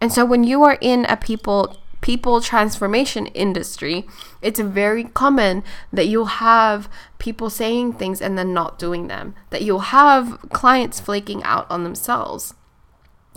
And 0.00 0.12
so 0.12 0.24
when 0.24 0.44
you 0.44 0.62
are 0.62 0.78
in 0.80 1.04
a 1.06 1.16
people 1.16 1.76
people 2.00 2.40
transformation 2.40 3.26
industry, 3.26 4.06
it's 4.42 4.60
very 4.60 5.04
common 5.04 5.62
that 5.92 6.06
you'll 6.06 6.26
have 6.26 6.88
people 7.18 7.50
saying 7.50 7.94
things 7.94 8.20
and 8.22 8.38
then 8.38 8.54
not 8.54 8.78
doing 8.78 9.08
them. 9.08 9.34
That 9.50 9.62
you'll 9.62 9.80
have 9.80 10.38
clients 10.52 11.00
flaking 11.00 11.42
out 11.42 11.70
on 11.70 11.84
themselves 11.84 12.54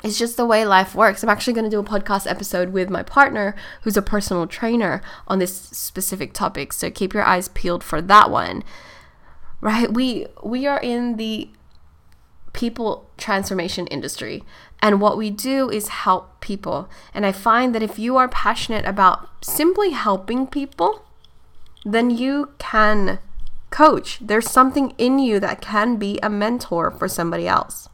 it's 0.04 0.20
just 0.20 0.36
the 0.36 0.46
way 0.46 0.66
life 0.66 0.94
works. 0.94 1.24
I'm 1.24 1.30
actually 1.30 1.54
going 1.54 1.64
to 1.64 1.70
do 1.70 1.80
a 1.80 1.84
podcast 1.84 2.30
episode 2.30 2.74
with 2.74 2.90
my 2.90 3.04
partner, 3.04 3.56
who's 3.82 3.96
a 3.96 4.02
personal 4.02 4.48
trainer, 4.48 5.02
on 5.28 5.40
this 5.40 5.56
specific 5.56 6.34
topic. 6.34 6.74
So 6.74 6.92
keep 6.92 7.14
your 7.14 7.24
eyes 7.24 7.48
peeled 7.48 7.84
for 7.84 8.02
that 8.02 8.30
one. 8.30 8.64
Right? 9.62 9.92
We 9.94 10.28
we 10.44 10.68
are 10.68 10.80
in 10.80 11.16
the 11.16 11.50
people 12.54 13.10
transformation 13.18 13.88
industry, 13.88 14.44
and 14.82 15.02
what 15.02 15.18
we 15.18 15.30
do 15.30 15.70
is 15.70 15.88
help 15.90 16.40
people. 16.40 16.90
And 17.14 17.26
I 17.26 17.32
find 17.32 17.74
that 17.74 17.84
if 17.84 18.00
you 18.00 18.18
are 18.18 18.28
passionate 18.28 18.86
about 18.86 19.28
simply 19.44 19.92
helping 19.92 20.48
people, 20.48 21.04
then 21.84 22.10
you 22.10 22.52
can 22.60 23.20
coach. 23.70 24.20
There's 24.22 24.50
something 24.50 24.94
in 24.98 25.20
you 25.20 25.40
that 25.40 25.62
can 25.62 25.98
be 25.98 26.20
a 26.22 26.30
mentor 26.30 26.92
for 26.92 27.08
somebody 27.08 27.48
else. 27.48 27.90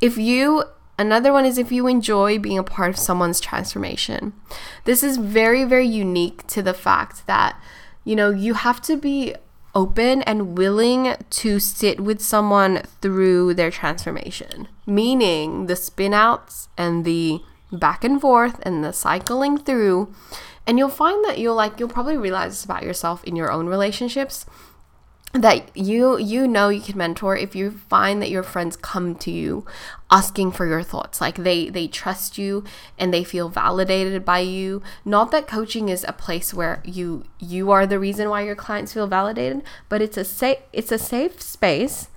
If 0.00 0.18
you 0.18 0.64
Another 0.98 1.32
one 1.32 1.44
is 1.44 1.58
if 1.58 1.70
you 1.70 1.86
enjoy 1.86 2.38
being 2.38 2.58
a 2.58 2.62
part 2.62 2.88
of 2.88 2.98
someone's 2.98 3.38
transformation. 3.38 4.32
This 4.84 5.02
is 5.02 5.18
very, 5.18 5.64
very 5.64 5.86
unique 5.86 6.46
to 6.48 6.62
the 6.62 6.72
fact 6.72 7.26
that, 7.26 7.60
you 8.04 8.16
know, 8.16 8.30
you 8.30 8.54
have 8.54 8.80
to 8.82 8.96
be 8.96 9.34
open 9.76 10.22
and 10.22 10.56
willing 10.56 11.14
to 11.28 11.60
sit 11.60 12.00
with 12.00 12.20
someone 12.22 12.82
through 13.02 13.52
their 13.52 13.70
transformation, 13.70 14.66
meaning 14.86 15.66
the 15.66 15.74
spinouts 15.74 16.68
and 16.78 17.04
the 17.04 17.40
back 17.70 18.02
and 18.02 18.18
forth 18.18 18.58
and 18.62 18.82
the 18.82 18.92
cycling 18.92 19.58
through. 19.58 20.12
And 20.66 20.78
you'll 20.78 20.88
find 20.88 21.22
that 21.26 21.38
you'll 21.38 21.54
like, 21.54 21.78
you'll 21.78 21.90
probably 21.90 22.16
realize 22.16 22.52
this 22.52 22.64
about 22.64 22.84
yourself 22.84 23.22
in 23.24 23.36
your 23.36 23.52
own 23.52 23.66
relationships 23.66 24.46
that 25.42 25.76
you 25.76 26.18
you 26.18 26.46
know 26.46 26.68
you 26.68 26.80
can 26.80 26.96
mentor 26.96 27.36
if 27.36 27.54
you 27.54 27.70
find 27.70 28.20
that 28.22 28.30
your 28.30 28.42
friends 28.42 28.76
come 28.76 29.14
to 29.16 29.30
you 29.30 29.64
asking 30.10 30.52
for 30.52 30.66
your 30.66 30.82
thoughts. 30.82 31.20
Like 31.20 31.36
they 31.36 31.68
they 31.68 31.88
trust 31.88 32.38
you 32.38 32.64
and 32.98 33.12
they 33.12 33.24
feel 33.24 33.48
validated 33.48 34.24
by 34.24 34.40
you. 34.40 34.82
Not 35.04 35.30
that 35.30 35.46
coaching 35.46 35.88
is 35.88 36.04
a 36.06 36.12
place 36.12 36.52
where 36.54 36.82
you 36.84 37.24
you 37.38 37.70
are 37.70 37.86
the 37.86 37.98
reason 37.98 38.28
why 38.28 38.42
your 38.42 38.56
clients 38.56 38.92
feel 38.92 39.06
validated 39.06 39.62
but 39.88 40.02
it's 40.02 40.16
a 40.16 40.24
safe 40.24 40.58
it's 40.72 40.92
a 40.92 40.98
safe 40.98 41.40
space 41.40 42.08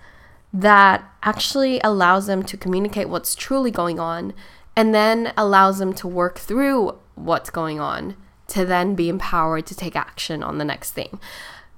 that 0.51 1.03
actually 1.21 1.79
allows 1.81 2.27
them 2.27 2.43
to 2.43 2.57
communicate 2.57 3.07
what's 3.09 3.35
truly 3.35 3.71
going 3.71 3.99
on 3.99 4.33
and 4.75 4.95
then 4.95 5.31
allows 5.37 5.77
them 5.77 5.93
to 5.93 6.07
work 6.07 6.39
through 6.39 6.97
what's 7.15 7.49
going 7.49 7.79
on 7.79 8.15
to 8.47 8.65
then 8.65 8.95
be 8.95 9.09
empowered 9.09 9.65
to 9.67 9.75
take 9.75 9.95
action 9.95 10.41
on 10.41 10.57
the 10.57 10.65
next 10.65 10.91
thing 10.91 11.19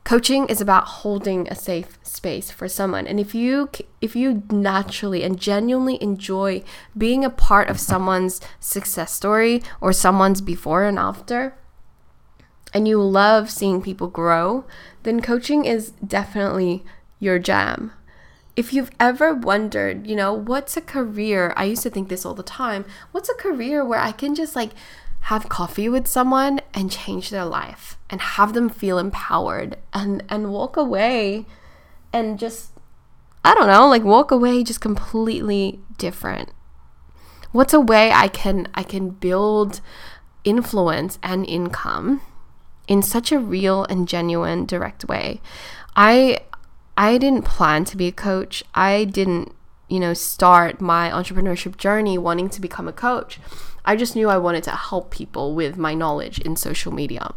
coaching 0.04 0.48
is 0.48 0.60
about 0.60 0.86
holding 0.86 1.48
a 1.48 1.56
safe 1.56 2.00
space 2.04 2.50
for 2.52 2.68
someone 2.68 3.06
and 3.08 3.20
if 3.20 3.36
you 3.36 3.70
if 4.02 4.16
you 4.16 4.44
naturally 4.50 5.24
and 5.24 5.40
genuinely 5.40 6.02
enjoy 6.02 6.64
being 6.98 7.24
a 7.24 7.30
part 7.30 7.70
of 7.70 7.80
someone's 7.80 8.42
success 8.60 9.12
story 9.12 9.62
or 9.80 9.94
someone's 9.94 10.42
before 10.42 10.84
and 10.84 10.98
after 10.98 11.56
and 12.74 12.88
you 12.88 13.02
love 13.02 13.50
seeing 13.50 13.82
people 13.82 14.08
grow 14.08 14.66
then 15.04 15.22
coaching 15.22 15.66
is 15.66 15.92
definitely 16.06 16.84
your 17.20 17.38
jam 17.38 17.92
if 18.56 18.74
you've 18.74 18.92
ever 19.00 19.34
wondered, 19.34 20.06
you 20.08 20.16
know, 20.16 20.34
what's 20.34 20.76
a 20.76 20.82
career? 20.82 21.54
I 21.56 21.64
used 21.66 21.84
to 21.84 21.90
think 21.90 22.10
this 22.10 22.26
all 22.26 22.34
the 22.34 22.44
time. 22.44 22.86
What's 23.12 23.30
a 23.30 23.34
career 23.36 23.84
where 23.86 24.00
I 24.00 24.12
can 24.12 24.36
just 24.36 24.56
like 24.56 24.72
have 25.22 25.50
coffee 25.50 25.88
with 25.88 26.08
someone 26.08 26.60
and 26.74 26.92
change 26.92 27.30
their 27.30 27.46
life 27.46 27.98
and 28.12 28.22
have 28.22 28.54
them 28.54 28.70
feel 28.70 29.00
empowered 29.00 29.78
and 29.94 30.24
and 30.30 30.52
walk 30.52 30.78
away 30.78 31.46
and 32.14 32.38
just 32.38 32.72
I 33.44 33.56
don't 33.56 33.68
know, 33.68 33.88
like 33.88 34.04
walk 34.04 34.30
away 34.30 34.64
just 34.64 34.82
completely 34.82 35.80
different. 35.98 36.52
What's 37.52 37.74
a 37.74 37.80
way 37.80 38.12
I 38.12 38.28
can 38.28 38.68
I 38.76 38.84
can 38.84 39.10
build 39.10 39.82
influence 40.44 41.18
and 41.24 41.46
income 41.48 42.22
in 42.88 43.02
such 43.02 43.32
a 43.32 43.40
real 43.40 43.86
and 43.86 44.08
genuine 44.08 44.66
direct 44.66 45.06
way. 45.08 45.42
I 45.96 46.40
I 46.98 47.18
didn't 47.18 47.46
plan 47.46 47.86
to 47.86 47.98
be 47.98 48.08
a 48.08 48.12
coach. 48.12 48.64
I 48.76 49.06
didn't, 49.06 49.56
you 49.88 50.00
know, 50.00 50.14
start 50.14 50.82
my 50.82 51.10
entrepreneurship 51.10 51.78
journey 51.78 52.18
wanting 52.18 52.50
to 52.50 52.62
become 52.62 52.88
a 52.88 52.94
coach. 52.94 53.40
I 53.86 53.96
just 53.96 54.16
knew 54.16 54.30
I 54.30 54.38
wanted 54.38 54.64
to 54.66 54.72
help 54.72 55.10
people 55.10 55.56
with 55.56 55.78
my 55.78 55.94
knowledge 55.96 56.40
in 56.40 56.56
social 56.56 56.92
media. 56.92 57.34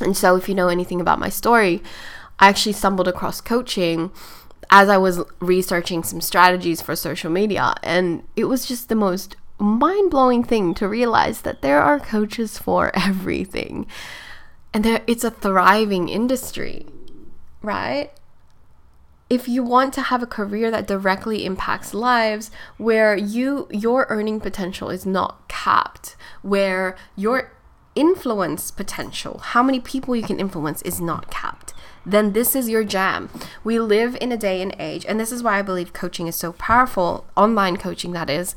And 0.00 0.16
so, 0.16 0.36
if 0.36 0.48
you 0.48 0.54
know 0.54 0.68
anything 0.68 1.00
about 1.00 1.18
my 1.18 1.28
story, 1.28 1.82
I 2.38 2.48
actually 2.48 2.72
stumbled 2.72 3.08
across 3.08 3.40
coaching 3.40 4.10
as 4.70 4.88
I 4.88 4.96
was 4.96 5.20
researching 5.40 6.02
some 6.02 6.20
strategies 6.20 6.80
for 6.80 6.94
social 6.94 7.30
media. 7.30 7.74
And 7.82 8.22
it 8.36 8.44
was 8.44 8.66
just 8.66 8.88
the 8.88 8.94
most 8.94 9.36
mind 9.58 10.10
blowing 10.10 10.44
thing 10.44 10.74
to 10.74 10.88
realize 10.88 11.40
that 11.42 11.62
there 11.62 11.82
are 11.82 11.98
coaches 11.98 12.58
for 12.58 12.92
everything. 12.94 13.86
And 14.72 14.84
there, 14.84 15.02
it's 15.06 15.24
a 15.24 15.30
thriving 15.30 16.08
industry, 16.08 16.86
right? 17.62 18.10
if 19.30 19.46
you 19.46 19.62
want 19.62 19.92
to 19.94 20.02
have 20.02 20.22
a 20.22 20.26
career 20.26 20.70
that 20.70 20.86
directly 20.86 21.44
impacts 21.44 21.92
lives 21.92 22.50
where 22.76 23.16
you 23.16 23.68
your 23.70 24.06
earning 24.08 24.40
potential 24.40 24.90
is 24.90 25.04
not 25.04 25.46
capped 25.48 26.16
where 26.42 26.96
your 27.14 27.52
influence 27.98 28.70
potential 28.70 29.38
how 29.38 29.62
many 29.62 29.80
people 29.80 30.14
you 30.14 30.22
can 30.22 30.38
influence 30.38 30.80
is 30.82 31.00
not 31.00 31.30
capped 31.30 31.74
then 32.06 32.32
this 32.32 32.54
is 32.54 32.68
your 32.68 32.84
jam 32.84 33.28
we 33.64 33.78
live 33.80 34.16
in 34.20 34.30
a 34.30 34.36
day 34.36 34.62
and 34.62 34.74
age 34.78 35.04
and 35.06 35.18
this 35.18 35.32
is 35.32 35.42
why 35.42 35.58
i 35.58 35.62
believe 35.62 35.92
coaching 35.92 36.28
is 36.28 36.36
so 36.36 36.52
powerful 36.52 37.26
online 37.36 37.76
coaching 37.76 38.12
that 38.12 38.30
is 38.30 38.54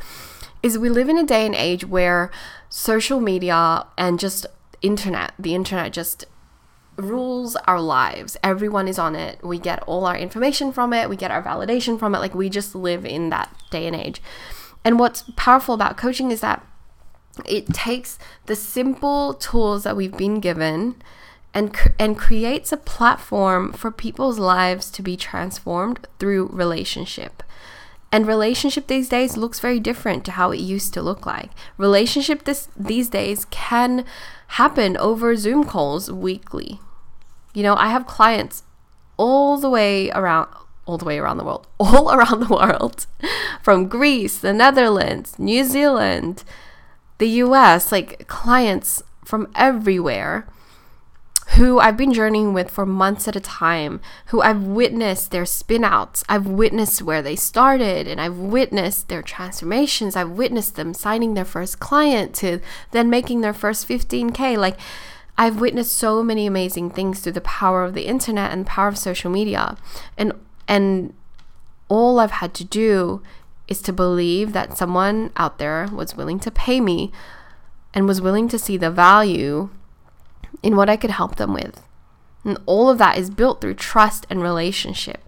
is 0.62 0.78
we 0.78 0.90
live 0.90 1.10
in 1.10 1.18
a 1.18 1.26
day 1.26 1.46
and 1.46 1.56
age 1.56 1.84
where 1.86 2.30
social 2.70 3.20
media 3.20 3.86
and 3.98 4.20
just 4.20 4.46
internet 4.84 5.34
the 5.40 5.56
internet 5.56 5.92
just 5.92 6.26
rules 6.98 7.56
our 7.68 7.82
lives. 7.82 8.38
Everyone 8.44 8.88
is 8.88 9.00
on 9.00 9.16
it. 9.16 9.44
We 9.44 9.60
get 9.60 9.82
all 9.84 10.06
our 10.06 10.18
information 10.18 10.72
from 10.72 10.94
it. 10.94 11.10
We 11.10 11.16
get 11.16 11.32
our 11.32 11.42
validation 11.42 11.98
from 11.98 12.16
it. 12.16 12.20
Like 12.20 12.36
we 12.36 12.50
just 12.50 12.76
live 12.76 13.06
in 13.06 13.30
that 13.30 13.54
day 13.70 13.88
and 13.88 13.96
age. 13.96 14.22
And 14.84 15.00
what's 15.00 15.24
powerful 15.36 15.76
about 15.76 15.98
coaching 15.98 16.32
is 16.32 16.42
that 16.42 16.66
it 17.46 17.68
takes 17.74 18.18
the 18.46 18.56
simple 18.56 19.34
tools 19.34 19.84
that 19.84 19.96
we've 19.96 20.18
been 20.18 20.40
given 20.40 20.96
and 21.54 21.76
and 22.00 22.18
creates 22.18 22.72
a 22.72 22.78
platform 22.78 23.74
for 23.74 23.92
people's 23.92 24.40
lives 24.40 24.90
to 24.92 25.02
be 25.02 25.18
transformed 25.18 26.08
through 26.20 26.48
relationship. 26.48 27.44
And 28.12 28.28
relationship 28.28 28.88
these 28.88 29.08
days 29.08 29.38
looks 29.38 29.60
very 29.60 29.80
different 29.80 30.26
to 30.26 30.32
how 30.32 30.52
it 30.52 30.60
used 30.60 30.94
to 30.94 31.02
look 31.02 31.26
like. 31.26 31.52
Relationship 31.78 32.44
this 32.44 32.68
these 32.78 33.10
days 33.10 33.46
can 33.46 34.06
happen 34.48 34.98
over 34.98 35.36
Zoom 35.36 35.64
calls 35.64 36.12
weekly. 36.12 36.80
You 37.54 37.64
know, 37.64 37.76
I 37.76 37.90
have 37.90 38.08
clients 38.08 38.64
all 39.18 39.58
the 39.58 39.70
way 39.70 40.10
around 40.12 40.50
all 40.86 40.98
the 40.98 41.06
way 41.06 41.20
around 41.20 41.38
the 41.38 41.44
world, 41.44 41.68
all 41.80 42.12
around 42.12 42.42
the 42.42 42.54
world, 42.54 43.08
from 43.62 43.88
Greece, 43.88 44.40
the 44.40 44.54
Netherlands, 44.54 45.38
New 45.40 45.64
Zealand, 45.64 46.44
the 47.22 47.30
US, 47.46 47.92
like 47.92 48.28
clients 48.28 49.04
from 49.24 49.48
everywhere 49.54 50.48
who 51.56 51.80
I've 51.80 51.96
been 51.96 52.14
journeying 52.14 52.52
with 52.54 52.72
for 52.72 52.84
months 52.84 53.28
at 53.28 53.36
a 53.36 53.40
time, 53.40 54.02
who 54.28 54.42
I've 54.42 54.64
witnessed 54.64 55.30
their 55.30 55.44
spinouts, 55.44 56.24
I've 56.28 56.48
witnessed 56.48 57.04
where 57.04 57.22
they 57.22 57.36
started, 57.36 58.08
and 58.08 58.20
I've 58.20 58.38
witnessed 58.38 59.08
their 59.08 59.22
transformations. 59.22 60.16
I've 60.16 60.32
witnessed 60.32 60.76
them 60.76 60.96
signing 60.96 61.36
their 61.36 61.46
first 61.46 61.80
client 61.80 62.34
to 62.36 62.60
then 62.90 63.08
making 63.10 63.42
their 63.42 63.54
first 63.54 63.88
15K. 63.88 64.58
Like, 64.58 64.80
I've 65.38 65.62
witnessed 65.62 65.96
so 65.96 66.24
many 66.24 66.48
amazing 66.48 66.90
things 66.90 67.20
through 67.20 67.34
the 67.34 67.42
power 67.42 67.84
of 67.84 67.94
the 67.94 68.08
internet 68.08 68.52
and 68.52 68.66
the 68.66 68.70
power 68.70 68.88
of 68.88 68.98
social 68.98 69.30
media. 69.30 69.78
And 70.18 70.34
and 70.68 71.14
all 71.88 72.20
I've 72.20 72.32
had 72.32 72.56
to 72.56 72.64
do 72.64 73.22
is 73.72 73.82
to 73.82 73.94
believe 73.94 74.54
that 74.54 74.78
someone 74.78 75.32
out 75.38 75.58
there 75.58 75.88
was 75.92 76.16
willing 76.16 76.40
to 76.42 76.52
pay 76.52 76.80
me 76.80 77.12
and 77.94 78.08
was 78.08 78.22
willing 78.22 78.48
to 78.50 78.60
see 78.60 78.78
the 78.78 78.92
value 78.92 79.70
in 80.62 80.76
what 80.76 80.90
I 80.90 80.98
could 80.98 81.10
help 81.10 81.38
them 81.38 81.54
with. 81.54 81.82
And 82.44 82.60
all 82.66 82.90
of 82.90 82.98
that 82.98 83.18
is 83.18 83.30
built 83.30 83.62
through 83.62 83.76
trust 83.76 84.28
and 84.30 84.42
relationship. 84.42 85.24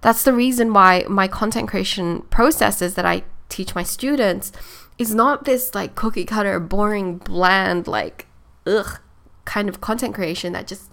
That's 0.00 0.22
the 0.22 0.32
reason 0.32 0.72
why 0.72 1.04
my 1.08 1.26
content 1.26 1.68
creation 1.68 2.22
processes 2.30 2.94
that 2.94 3.04
I 3.04 3.24
teach 3.48 3.74
my 3.74 3.82
students 3.82 4.52
is 4.98 5.14
not 5.14 5.44
this 5.44 5.74
like 5.74 5.94
cookie 5.94 6.24
cutter, 6.24 6.60
boring, 6.60 7.18
bland, 7.18 7.88
like, 7.88 8.26
ugh, 8.66 9.00
kind 9.44 9.68
of 9.68 9.80
content 9.80 10.14
creation 10.14 10.52
that 10.52 10.66
just 10.66 10.90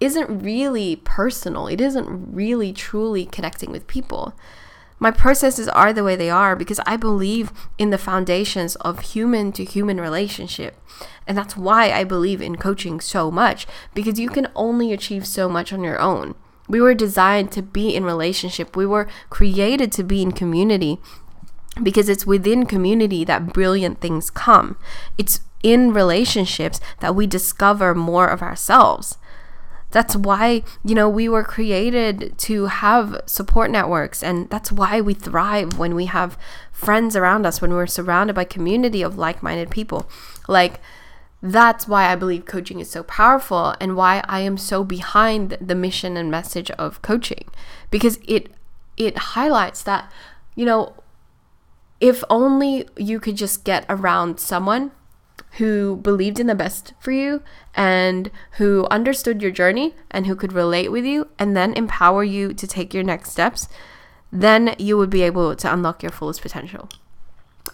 isn't 0.00 0.42
really 0.42 0.96
personal. 0.96 1.66
It 1.66 1.80
isn't 1.80 2.34
really 2.34 2.72
truly 2.72 3.26
connecting 3.26 3.70
with 3.70 3.86
people. 3.86 4.34
My 5.02 5.10
processes 5.10 5.66
are 5.66 5.92
the 5.92 6.04
way 6.04 6.14
they 6.14 6.30
are 6.30 6.54
because 6.54 6.78
I 6.86 6.96
believe 6.96 7.50
in 7.76 7.90
the 7.90 7.98
foundations 7.98 8.76
of 8.76 9.00
human 9.00 9.50
to 9.54 9.64
human 9.64 10.00
relationship. 10.00 10.76
And 11.26 11.36
that's 11.36 11.56
why 11.56 11.90
I 11.90 12.04
believe 12.04 12.40
in 12.40 12.54
coaching 12.54 13.00
so 13.00 13.28
much 13.28 13.66
because 13.94 14.20
you 14.20 14.28
can 14.28 14.46
only 14.54 14.92
achieve 14.92 15.26
so 15.26 15.48
much 15.48 15.72
on 15.72 15.82
your 15.82 16.00
own. 16.00 16.36
We 16.68 16.80
were 16.80 16.94
designed 16.94 17.50
to 17.50 17.62
be 17.62 17.96
in 17.96 18.04
relationship. 18.04 18.76
We 18.76 18.86
were 18.86 19.08
created 19.28 19.90
to 19.90 20.04
be 20.04 20.22
in 20.22 20.30
community 20.30 21.00
because 21.82 22.08
it's 22.08 22.24
within 22.24 22.64
community 22.64 23.24
that 23.24 23.52
brilliant 23.52 24.00
things 24.00 24.30
come. 24.30 24.76
It's 25.18 25.40
in 25.64 25.92
relationships 25.92 26.78
that 27.00 27.16
we 27.16 27.26
discover 27.26 27.92
more 27.92 28.28
of 28.28 28.40
ourselves. 28.40 29.18
That's 29.92 30.16
why, 30.16 30.64
you 30.84 30.94
know, 30.94 31.08
we 31.08 31.28
were 31.28 31.44
created 31.44 32.36
to 32.38 32.66
have 32.66 33.20
support 33.26 33.70
networks. 33.70 34.22
And 34.22 34.50
that's 34.50 34.72
why 34.72 35.00
we 35.00 35.14
thrive 35.14 35.78
when 35.78 35.94
we 35.94 36.06
have 36.06 36.36
friends 36.72 37.14
around 37.14 37.46
us, 37.46 37.60
when 37.60 37.72
we're 37.72 37.86
surrounded 37.86 38.34
by 38.34 38.44
community 38.44 39.02
of 39.02 39.16
like 39.16 39.42
minded 39.42 39.70
people. 39.70 40.08
Like, 40.48 40.80
that's 41.42 41.88
why 41.88 42.06
I 42.10 42.14
believe 42.14 42.46
coaching 42.46 42.78
is 42.78 42.88
so 42.88 43.02
powerful 43.02 43.74
and 43.80 43.96
why 43.96 44.22
I 44.28 44.40
am 44.40 44.56
so 44.56 44.84
behind 44.84 45.58
the 45.60 45.74
mission 45.74 46.16
and 46.16 46.30
message 46.30 46.70
of 46.72 47.02
coaching 47.02 47.48
because 47.90 48.18
it 48.26 48.48
it 48.96 49.18
highlights 49.18 49.82
that 49.82 50.10
you 50.54 50.64
know 50.64 50.94
if 52.00 52.22
only 52.30 52.88
you 52.96 53.18
could 53.18 53.36
just 53.36 53.64
get 53.64 53.84
around 53.88 54.38
someone 54.38 54.92
who 55.58 55.96
believed 55.96 56.40
in 56.40 56.46
the 56.46 56.54
best 56.54 56.94
for 56.98 57.12
you 57.12 57.42
and 57.74 58.30
who 58.52 58.86
understood 58.90 59.42
your 59.42 59.50
journey 59.50 59.94
and 60.10 60.26
who 60.26 60.34
could 60.34 60.52
relate 60.52 60.90
with 60.90 61.04
you 61.04 61.28
and 61.38 61.56
then 61.56 61.74
empower 61.74 62.24
you 62.24 62.54
to 62.54 62.66
take 62.66 62.94
your 62.94 63.02
next 63.02 63.30
steps, 63.30 63.68
then 64.30 64.74
you 64.78 64.96
would 64.96 65.10
be 65.10 65.22
able 65.22 65.54
to 65.54 65.72
unlock 65.72 66.02
your 66.02 66.12
fullest 66.12 66.40
potential. 66.40 66.88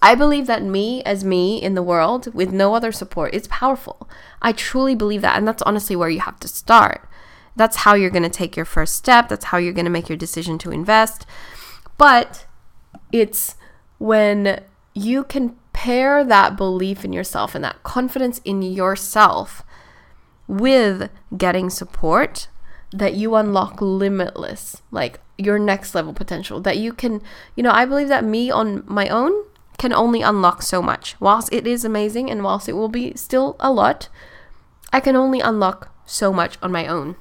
I 0.03 0.15
believe 0.15 0.47
that 0.47 0.63
me 0.63 1.03
as 1.05 1.25
me 1.25 1.61
in 1.61 1.75
the 1.75 1.83
world 1.83 2.33
with 2.35 2.53
no 2.53 2.75
other 2.75 2.93
support 2.93 3.35
is 3.35 3.49
powerful. 3.49 4.09
I 4.43 4.53
truly 4.53 4.95
believe 4.95 5.23
that. 5.23 5.37
And 5.37 5.47
that's 5.47 5.63
honestly 5.63 5.97
where 5.97 6.11
you 6.11 6.21
have 6.21 6.39
to 6.41 6.49
start. 6.49 7.09
That's 7.57 7.79
how 7.79 7.95
you're 7.95 8.11
going 8.11 8.23
to 8.23 8.29
take 8.29 8.57
your 8.57 8.65
first 8.65 8.95
step. 8.95 9.29
That's 9.29 9.47
how 9.47 9.59
you're 9.59 9.73
going 9.73 9.85
to 9.85 9.91
make 9.91 10.09
your 10.09 10.19
decision 10.19 10.59
to 10.59 10.71
invest. 10.71 11.27
But 11.97 12.47
it's 13.11 13.57
when 13.99 14.63
you 14.95 15.25
can 15.25 15.57
pair 15.79 16.25
that 16.25 16.57
belief 16.57 17.05
in 17.05 17.13
yourself 17.13 17.55
and 17.55 17.63
that 17.63 17.81
confidence 17.85 18.41
in 18.45 18.63
yourself 18.63 19.63
with 20.49 21.09
getting 21.37 21.71
support 21.71 22.49
that 22.93 23.15
you 23.15 23.37
unlock 23.37 23.81
limitless 23.81 24.83
like 24.91 25.21
your 25.37 25.57
next 25.57 25.95
level 25.95 26.13
potential 26.13 26.59
that 26.61 26.79
you 26.79 26.93
can 26.93 27.23
you 27.55 27.63
know 27.63 27.71
i 27.71 27.85
believe 27.85 28.09
that 28.09 28.25
me 28.25 28.51
on 28.51 28.83
my 28.87 29.07
own 29.09 29.33
can 29.79 29.93
only 29.93 30.23
unlock 30.23 30.61
so 30.61 30.83
much. 30.83 31.15
Whilst 31.21 31.53
it 31.53 31.65
is 31.65 31.85
amazing 31.85 32.29
and 32.33 32.43
whilst 32.43 32.69
it 32.69 32.73
will 32.73 32.89
be 32.89 33.15
still 33.15 33.55
a 33.61 33.71
lot 33.71 34.09
i 34.93 34.99
can 34.99 35.15
only 35.15 35.39
unlock 35.39 35.95
so 36.05 36.33
much 36.33 36.59
on 36.61 36.73
my 36.73 36.89
own 36.89 37.15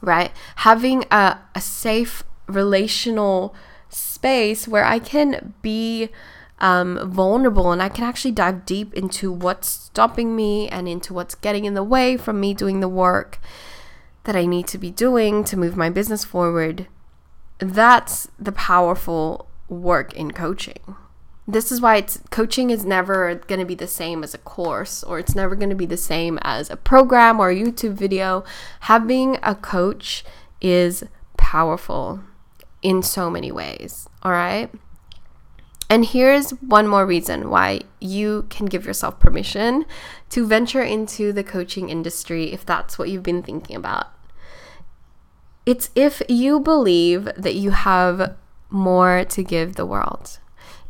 right? 0.00 0.30
Having 0.56 1.04
a, 1.10 1.38
a 1.54 1.60
safe 1.60 2.22
relational 2.46 3.54
space 3.88 4.68
where 4.68 4.84
I 4.84 4.98
can 4.98 5.54
be 5.62 6.10
um, 6.60 7.10
vulnerable 7.10 7.72
and 7.72 7.82
I 7.82 7.88
can 7.88 8.04
actually 8.04 8.32
dive 8.32 8.66
deep 8.66 8.92
into 8.94 9.30
what's 9.30 9.68
stopping 9.68 10.34
me 10.34 10.68
and 10.68 10.88
into 10.88 11.14
what's 11.14 11.34
getting 11.34 11.64
in 11.64 11.74
the 11.74 11.84
way 11.84 12.16
from 12.16 12.40
me 12.40 12.54
doing 12.54 12.80
the 12.80 12.88
work 12.88 13.38
that 14.24 14.36
I 14.36 14.44
need 14.44 14.66
to 14.68 14.78
be 14.78 14.90
doing 14.90 15.44
to 15.44 15.56
move 15.56 15.76
my 15.76 15.88
business 15.88 16.24
forward. 16.24 16.86
That's 17.58 18.28
the 18.38 18.52
powerful 18.52 19.48
work 19.68 20.12
in 20.14 20.32
coaching. 20.32 20.96
This 21.46 21.72
is 21.72 21.80
why 21.80 21.96
it's 21.96 22.20
coaching 22.30 22.68
is 22.68 22.84
never 22.84 23.34
going 23.34 23.58
to 23.58 23.64
be 23.64 23.74
the 23.74 23.86
same 23.86 24.22
as 24.22 24.34
a 24.34 24.38
course 24.38 25.02
or 25.02 25.18
it's 25.18 25.34
never 25.34 25.56
going 25.56 25.70
to 25.70 25.74
be 25.74 25.86
the 25.86 25.96
same 25.96 26.38
as 26.42 26.68
a 26.68 26.76
program 26.76 27.40
or 27.40 27.48
a 27.48 27.56
YouTube 27.56 27.94
video. 27.94 28.44
Having 28.80 29.38
a 29.42 29.54
coach 29.54 30.24
is 30.60 31.04
powerful 31.38 32.20
in 32.82 33.02
so 33.02 33.30
many 33.30 33.50
ways. 33.50 34.08
All 34.22 34.32
right. 34.32 34.70
And 35.90 36.04
here's 36.04 36.50
one 36.50 36.86
more 36.86 37.06
reason 37.06 37.48
why 37.48 37.80
you 37.98 38.46
can 38.50 38.66
give 38.66 38.84
yourself 38.84 39.18
permission 39.18 39.86
to 40.30 40.46
venture 40.46 40.82
into 40.82 41.32
the 41.32 41.44
coaching 41.44 41.88
industry 41.88 42.52
if 42.52 42.66
that's 42.66 42.98
what 42.98 43.08
you've 43.08 43.22
been 43.22 43.42
thinking 43.42 43.74
about. 43.74 44.08
It's 45.64 45.90
if 45.94 46.22
you 46.28 46.60
believe 46.60 47.24
that 47.36 47.54
you 47.54 47.70
have 47.70 48.36
more 48.70 49.24
to 49.24 49.42
give 49.42 49.74
the 49.74 49.86
world. 49.86 50.40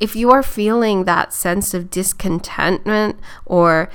If 0.00 0.16
you 0.16 0.30
are 0.30 0.42
feeling 0.42 1.04
that 1.04 1.32
sense 1.32 1.74
of 1.74 1.90
discontentment 1.90 3.18
or 3.44 3.90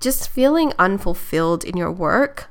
just 0.00 0.28
feeling 0.28 0.72
unfulfilled 0.78 1.64
in 1.64 1.76
your 1.76 1.92
work, 1.92 2.50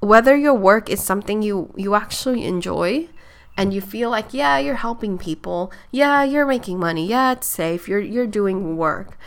whether 0.00 0.36
your 0.36 0.54
work 0.54 0.88
is 0.90 1.02
something 1.02 1.42
you 1.42 1.72
you 1.76 1.94
actually 1.94 2.44
enjoy 2.44 3.08
and 3.56 3.72
you 3.72 3.80
feel 3.80 4.10
like 4.10 4.32
yeah 4.32 4.58
you're 4.58 4.76
helping 4.76 5.18
people. 5.18 5.72
Yeah 5.90 6.22
you're 6.22 6.46
making 6.46 6.78
money. 6.78 7.06
Yeah 7.06 7.32
it's 7.32 7.46
safe. 7.46 7.88
You're 7.88 8.00
you're 8.00 8.26
doing 8.26 8.76
work. 8.76 9.18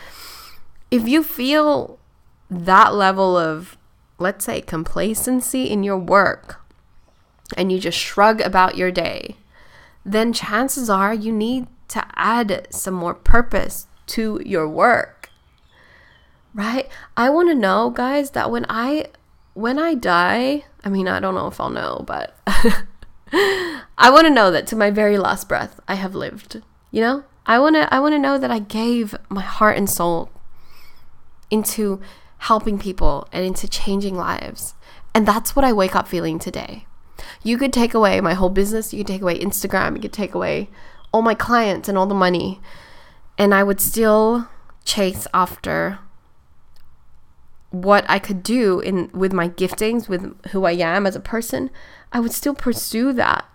If 0.92 1.08
you 1.08 1.24
feel 1.24 2.00
that 2.50 2.94
level 2.94 3.38
of 3.38 3.78
let's 4.18 4.46
say 4.46 4.62
complacency 4.62 5.70
in 5.70 5.84
your 5.84 5.98
work 5.98 6.62
and 7.56 7.72
you 7.72 7.80
just 7.80 7.98
shrug 7.98 8.42
about 8.42 8.78
your 8.78 8.92
day 8.92 9.38
then 10.06 10.34
chances 10.34 10.90
are 10.90 11.14
you 11.14 11.32
need 11.32 11.68
to 11.88 12.06
add 12.16 12.68
some 12.72 12.94
more 12.94 13.14
purpose 13.14 13.88
to 14.08 14.42
your 14.46 14.68
work. 14.68 15.30
Right? 16.54 16.90
I 17.16 17.30
want 17.30 17.50
to 17.50 17.56
know 17.56 17.90
guys 17.90 18.32
that 18.32 18.50
when 18.50 18.66
i 18.70 19.08
when 19.54 19.78
I 19.78 19.94
die, 19.94 20.64
I 20.86 20.90
mean, 20.90 21.08
I 21.08 21.20
don't 21.20 21.36
know 21.36 21.48
if 21.48 21.60
I'll 21.60 21.70
know, 21.70 22.04
but 22.08 22.38
I 23.98 24.10
want 24.10 24.26
to 24.26 24.34
know 24.34 24.52
that 24.52 24.68
to 24.68 24.76
my 24.76 24.90
very 24.90 25.18
last 25.18 25.48
breath, 25.48 25.80
I 25.88 25.96
have 25.96 26.16
lived. 26.16 26.62
You 26.92 27.02
know, 27.02 27.24
I 27.46 27.60
want 27.60 27.76
to 27.76 27.94
I 27.94 28.00
want 28.00 28.14
to 28.14 28.20
know 28.20 28.38
that 28.38 28.52
I 28.52 28.60
gave 28.60 29.16
my 29.30 29.42
heart 29.42 29.78
and 29.78 29.90
soul 29.90 30.32
into 31.52 32.00
helping 32.40 32.80
people 32.80 33.28
and 33.32 33.46
into 33.46 33.68
changing 33.68 34.16
lives. 34.16 34.74
And 35.14 35.28
that's 35.28 35.56
what 35.56 35.66
I 35.66 35.74
wake 35.74 35.96
up 35.96 36.08
feeling 36.08 36.40
today. 36.40 36.86
You 37.44 37.58
could 37.58 37.74
take 37.74 37.94
away 37.94 38.22
my 38.22 38.34
whole 38.34 38.50
business, 38.50 38.94
you 38.94 39.00
could 39.00 39.08
take 39.08 39.22
away 39.22 39.38
Instagram, 39.38 39.96
you 39.96 40.02
could 40.02 40.14
take 40.14 40.34
away 40.34 40.70
all 41.12 41.22
my 41.22 41.34
clients 41.34 41.90
and 41.90 41.98
all 41.98 42.06
the 42.06 42.16
money, 42.16 42.62
and 43.38 43.54
I 43.54 43.64
would 43.64 43.82
still 43.82 44.48
chase 44.86 45.28
after 45.34 46.00
what 47.72 48.06
I 48.10 48.20
could 48.20 48.42
do 48.42 48.80
in 48.80 49.10
with 49.14 49.34
my 49.34 49.50
giftings, 49.50 50.10
with 50.10 50.36
who 50.48 50.66
I 50.66 50.72
am 50.72 51.06
as 51.06 51.16
a 51.16 51.20
person, 51.20 51.70
I 52.12 52.20
would 52.20 52.34
still 52.34 52.56
pursue 52.56 53.14
that 53.14 53.46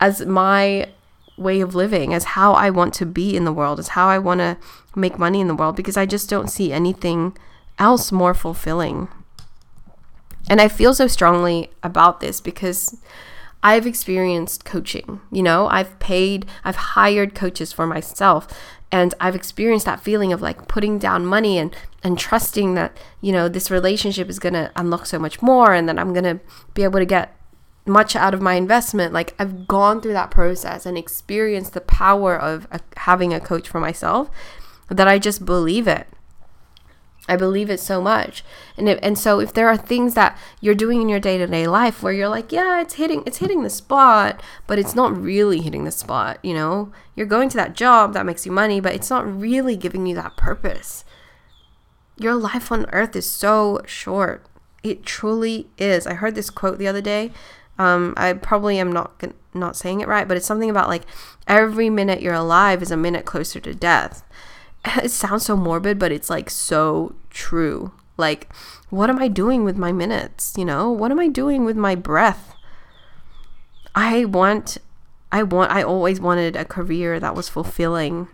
as 0.00 0.26
my 0.26 0.90
way 1.38 1.60
of 1.60 1.74
living, 1.74 2.12
as 2.12 2.24
how 2.24 2.52
I 2.52 2.70
want 2.70 2.92
to 2.94 3.06
be 3.06 3.36
in 3.36 3.44
the 3.44 3.52
world, 3.52 3.78
as 3.78 3.88
how 3.88 4.08
I 4.08 4.18
want 4.18 4.40
to 4.40 4.58
make 4.94 5.18
money 5.18 5.40
in 5.40 5.48
the 5.48 5.54
world 5.54 5.76
because 5.76 5.96
I 5.96 6.06
just 6.06 6.28
don't 6.28 6.50
see 6.50 6.72
anything 6.72 7.36
else 7.78 8.12
more 8.12 8.34
fulfilling. 8.34 9.08
And 10.50 10.60
I 10.60 10.68
feel 10.68 10.92
so 10.92 11.06
strongly 11.06 11.70
about 11.82 12.20
this 12.20 12.40
because 12.40 13.00
I've 13.62 13.86
experienced 13.86 14.64
coaching. 14.64 15.20
You 15.30 15.42
know, 15.42 15.68
I've 15.68 15.98
paid, 16.00 16.46
I've 16.64 16.76
hired 16.76 17.34
coaches 17.34 17.72
for 17.72 17.86
myself 17.86 18.48
and 18.92 19.14
I've 19.18 19.34
experienced 19.34 19.86
that 19.86 20.00
feeling 20.00 20.32
of 20.32 20.42
like 20.42 20.68
putting 20.68 20.98
down 20.98 21.24
money 21.24 21.58
and 21.58 21.74
and 22.04 22.18
trusting 22.18 22.74
that, 22.74 22.96
you 23.22 23.32
know, 23.32 23.48
this 23.48 23.70
relationship 23.70 24.28
is 24.28 24.38
going 24.38 24.52
to 24.52 24.70
unlock 24.76 25.06
so 25.06 25.18
much 25.18 25.40
more 25.40 25.72
and 25.72 25.88
that 25.88 25.98
I'm 25.98 26.12
going 26.12 26.24
to 26.24 26.40
be 26.74 26.82
able 26.82 26.98
to 26.98 27.06
get 27.06 27.34
much 27.86 28.14
out 28.14 28.34
of 28.34 28.42
my 28.42 28.54
investment. 28.54 29.12
Like 29.12 29.34
I've 29.38 29.66
gone 29.66 30.00
through 30.00 30.12
that 30.12 30.30
process 30.30 30.84
and 30.84 30.98
experienced 30.98 31.72
the 31.72 31.80
power 31.80 32.36
of 32.36 32.68
a, 32.70 32.80
having 32.98 33.32
a 33.32 33.40
coach 33.40 33.68
for 33.68 33.80
myself 33.80 34.30
that 34.88 35.08
I 35.08 35.18
just 35.18 35.44
believe 35.44 35.88
it. 35.88 36.06
I 37.28 37.36
believe 37.36 37.70
it 37.70 37.78
so 37.78 38.00
much. 38.00 38.42
And 38.76 38.88
if, 38.88 38.98
and 39.00 39.16
so 39.16 39.38
if 39.38 39.54
there 39.54 39.68
are 39.68 39.76
things 39.76 40.14
that 40.14 40.36
you're 40.60 40.74
doing 40.74 41.00
in 41.00 41.08
your 41.08 41.20
day-to-day 41.20 41.68
life 41.68 42.02
where 42.02 42.12
you're 42.12 42.28
like, 42.28 42.50
yeah, 42.50 42.80
it's 42.80 42.94
hitting 42.94 43.22
it's 43.26 43.38
hitting 43.38 43.62
the 43.62 43.70
spot, 43.70 44.42
but 44.66 44.78
it's 44.78 44.94
not 44.94 45.16
really 45.16 45.60
hitting 45.60 45.84
the 45.84 45.92
spot, 45.92 46.38
you 46.42 46.52
know? 46.52 46.92
You're 47.14 47.26
going 47.26 47.48
to 47.50 47.56
that 47.56 47.76
job 47.76 48.12
that 48.14 48.26
makes 48.26 48.44
you 48.44 48.50
money, 48.50 48.80
but 48.80 48.94
it's 48.94 49.10
not 49.10 49.40
really 49.40 49.76
giving 49.76 50.06
you 50.06 50.16
that 50.16 50.36
purpose. 50.36 51.04
Your 52.16 52.34
life 52.34 52.72
on 52.72 52.86
earth 52.92 53.14
is 53.14 53.30
so 53.30 53.80
short. 53.86 54.44
It 54.82 55.04
truly 55.04 55.68
is. 55.78 56.06
I 56.08 56.14
heard 56.14 56.34
this 56.34 56.50
quote 56.50 56.78
the 56.78 56.88
other 56.88 57.00
day. 57.00 57.30
Um, 57.78 58.14
I 58.16 58.32
probably 58.32 58.78
am 58.78 58.92
not 58.92 59.22
not 59.54 59.76
saying 59.76 60.00
it 60.00 60.08
right, 60.08 60.26
but 60.26 60.36
it's 60.36 60.46
something 60.46 60.70
about 60.70 60.88
like 60.88 61.02
every 61.46 61.88
minute 61.88 62.20
you're 62.20 62.34
alive 62.34 62.82
is 62.82 62.90
a 62.90 62.96
minute 62.96 63.24
closer 63.24 63.60
to 63.60 63.74
death. 63.74 64.24
it 65.02 65.10
sounds 65.10 65.44
so 65.44 65.56
morbid, 65.56 65.98
but 65.98 66.12
it's 66.12 66.30
like 66.30 66.50
so 66.50 67.14
true. 67.30 67.92
Like, 68.16 68.52
what 68.90 69.10
am 69.10 69.18
I 69.18 69.28
doing 69.28 69.64
with 69.64 69.76
my 69.76 69.92
minutes? 69.92 70.54
You 70.56 70.64
know, 70.64 70.90
what 70.90 71.10
am 71.10 71.18
I 71.18 71.28
doing 71.28 71.64
with 71.64 71.76
my 71.76 71.94
breath? 71.94 72.54
I 73.94 74.24
want, 74.24 74.78
I 75.30 75.42
want, 75.42 75.70
I 75.70 75.82
always 75.82 76.20
wanted 76.20 76.56
a 76.56 76.64
career 76.64 77.20
that 77.20 77.34
was 77.34 77.48
fulfilling. 77.48 78.28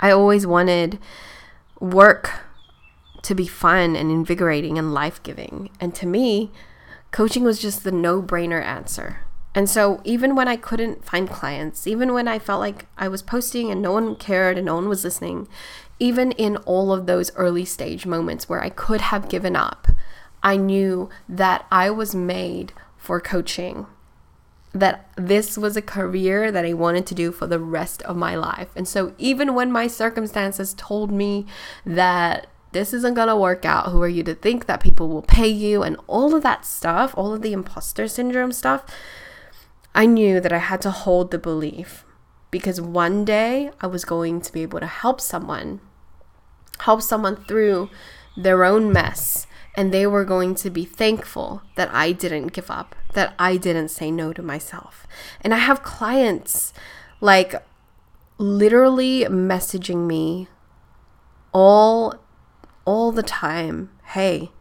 I 0.00 0.10
always 0.10 0.46
wanted 0.46 0.98
work 1.80 2.30
to 3.22 3.34
be 3.34 3.46
fun 3.46 3.96
and 3.96 4.10
invigorating 4.10 4.78
and 4.78 4.94
life 4.94 5.22
giving. 5.22 5.70
And 5.80 5.94
to 5.96 6.06
me, 6.06 6.52
coaching 7.10 7.44
was 7.44 7.58
just 7.60 7.84
the 7.84 7.92
no 7.92 8.22
brainer 8.22 8.62
answer. 8.62 9.25
And 9.56 9.70
so, 9.70 10.02
even 10.04 10.36
when 10.36 10.48
I 10.48 10.56
couldn't 10.56 11.02
find 11.02 11.30
clients, 11.30 11.86
even 11.86 12.12
when 12.12 12.28
I 12.28 12.38
felt 12.38 12.60
like 12.60 12.84
I 12.98 13.08
was 13.08 13.22
posting 13.22 13.70
and 13.70 13.80
no 13.80 13.92
one 13.92 14.14
cared 14.14 14.58
and 14.58 14.66
no 14.66 14.74
one 14.74 14.86
was 14.86 15.02
listening, 15.02 15.48
even 15.98 16.32
in 16.32 16.58
all 16.58 16.92
of 16.92 17.06
those 17.06 17.34
early 17.36 17.64
stage 17.64 18.04
moments 18.04 18.50
where 18.50 18.62
I 18.62 18.68
could 18.68 19.00
have 19.00 19.30
given 19.30 19.56
up, 19.56 19.88
I 20.42 20.58
knew 20.58 21.08
that 21.26 21.64
I 21.72 21.88
was 21.88 22.14
made 22.14 22.74
for 22.98 23.18
coaching, 23.18 23.86
that 24.74 25.08
this 25.16 25.56
was 25.56 25.74
a 25.74 25.80
career 25.80 26.52
that 26.52 26.66
I 26.66 26.74
wanted 26.74 27.06
to 27.06 27.14
do 27.14 27.32
for 27.32 27.46
the 27.46 27.58
rest 27.58 28.02
of 28.02 28.14
my 28.14 28.34
life. 28.36 28.68
And 28.76 28.86
so, 28.86 29.14
even 29.16 29.54
when 29.54 29.72
my 29.72 29.86
circumstances 29.86 30.74
told 30.74 31.10
me 31.10 31.46
that 31.86 32.48
this 32.72 32.92
isn't 32.92 33.14
going 33.14 33.28
to 33.28 33.36
work 33.36 33.64
out, 33.64 33.86
who 33.86 34.02
are 34.02 34.08
you 34.08 34.22
to 34.24 34.34
think 34.34 34.66
that 34.66 34.82
people 34.82 35.08
will 35.08 35.22
pay 35.22 35.48
you, 35.48 35.82
and 35.82 35.96
all 36.06 36.34
of 36.34 36.42
that 36.42 36.66
stuff, 36.66 37.14
all 37.16 37.32
of 37.32 37.40
the 37.40 37.54
imposter 37.54 38.06
syndrome 38.06 38.52
stuff 38.52 38.84
I 39.96 40.04
knew 40.04 40.40
that 40.40 40.52
I 40.52 40.58
had 40.58 40.82
to 40.82 40.90
hold 40.90 41.30
the 41.30 41.38
belief 41.38 42.04
because 42.50 42.80
one 42.82 43.24
day 43.24 43.70
I 43.80 43.86
was 43.86 44.04
going 44.04 44.42
to 44.42 44.52
be 44.52 44.60
able 44.60 44.78
to 44.78 44.86
help 44.86 45.22
someone, 45.22 45.80
help 46.80 47.00
someone 47.00 47.36
through 47.36 47.88
their 48.36 48.62
own 48.62 48.92
mess. 48.92 49.46
And 49.74 49.92
they 49.92 50.06
were 50.06 50.24
going 50.24 50.54
to 50.56 50.70
be 50.70 50.84
thankful 50.84 51.62
that 51.76 51.88
I 51.92 52.12
didn't 52.12 52.48
give 52.48 52.70
up, 52.70 52.94
that 53.14 53.34
I 53.38 53.56
didn't 53.56 53.88
say 53.88 54.10
no 54.10 54.34
to 54.34 54.42
myself. 54.42 55.06
And 55.40 55.54
I 55.54 55.58
have 55.58 55.82
clients 55.82 56.74
like 57.20 57.54
literally 58.36 59.24
messaging 59.24 60.06
me 60.06 60.48
all 61.52 62.14
all 62.84 63.12
the 63.12 63.22
time, 63.22 63.90
"Hey, 64.04 64.52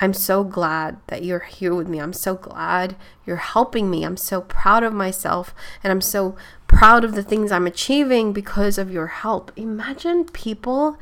I'm 0.00 0.12
so 0.12 0.42
glad 0.42 0.98
that 1.06 1.22
you're 1.22 1.40
here 1.40 1.74
with 1.74 1.88
me. 1.88 2.00
I'm 2.00 2.12
so 2.12 2.34
glad 2.34 2.96
you're 3.24 3.36
helping 3.36 3.90
me. 3.90 4.04
I'm 4.04 4.16
so 4.16 4.40
proud 4.40 4.82
of 4.82 4.92
myself 4.92 5.54
and 5.82 5.92
I'm 5.92 6.00
so 6.00 6.36
proud 6.66 7.04
of 7.04 7.14
the 7.14 7.22
things 7.22 7.52
I'm 7.52 7.66
achieving 7.66 8.32
because 8.32 8.76
of 8.76 8.90
your 8.90 9.06
help. 9.06 9.52
Imagine 9.56 10.24
people 10.24 10.98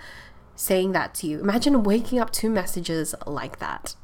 saying 0.55 0.93
that 0.93 1.15
to 1.15 1.27
you. 1.27 1.41
Imagine 1.41 1.83
waking 1.83 2.19
up 2.19 2.31
to 2.33 2.51
messages 2.51 3.15
like 3.27 3.59
that. 3.59 3.97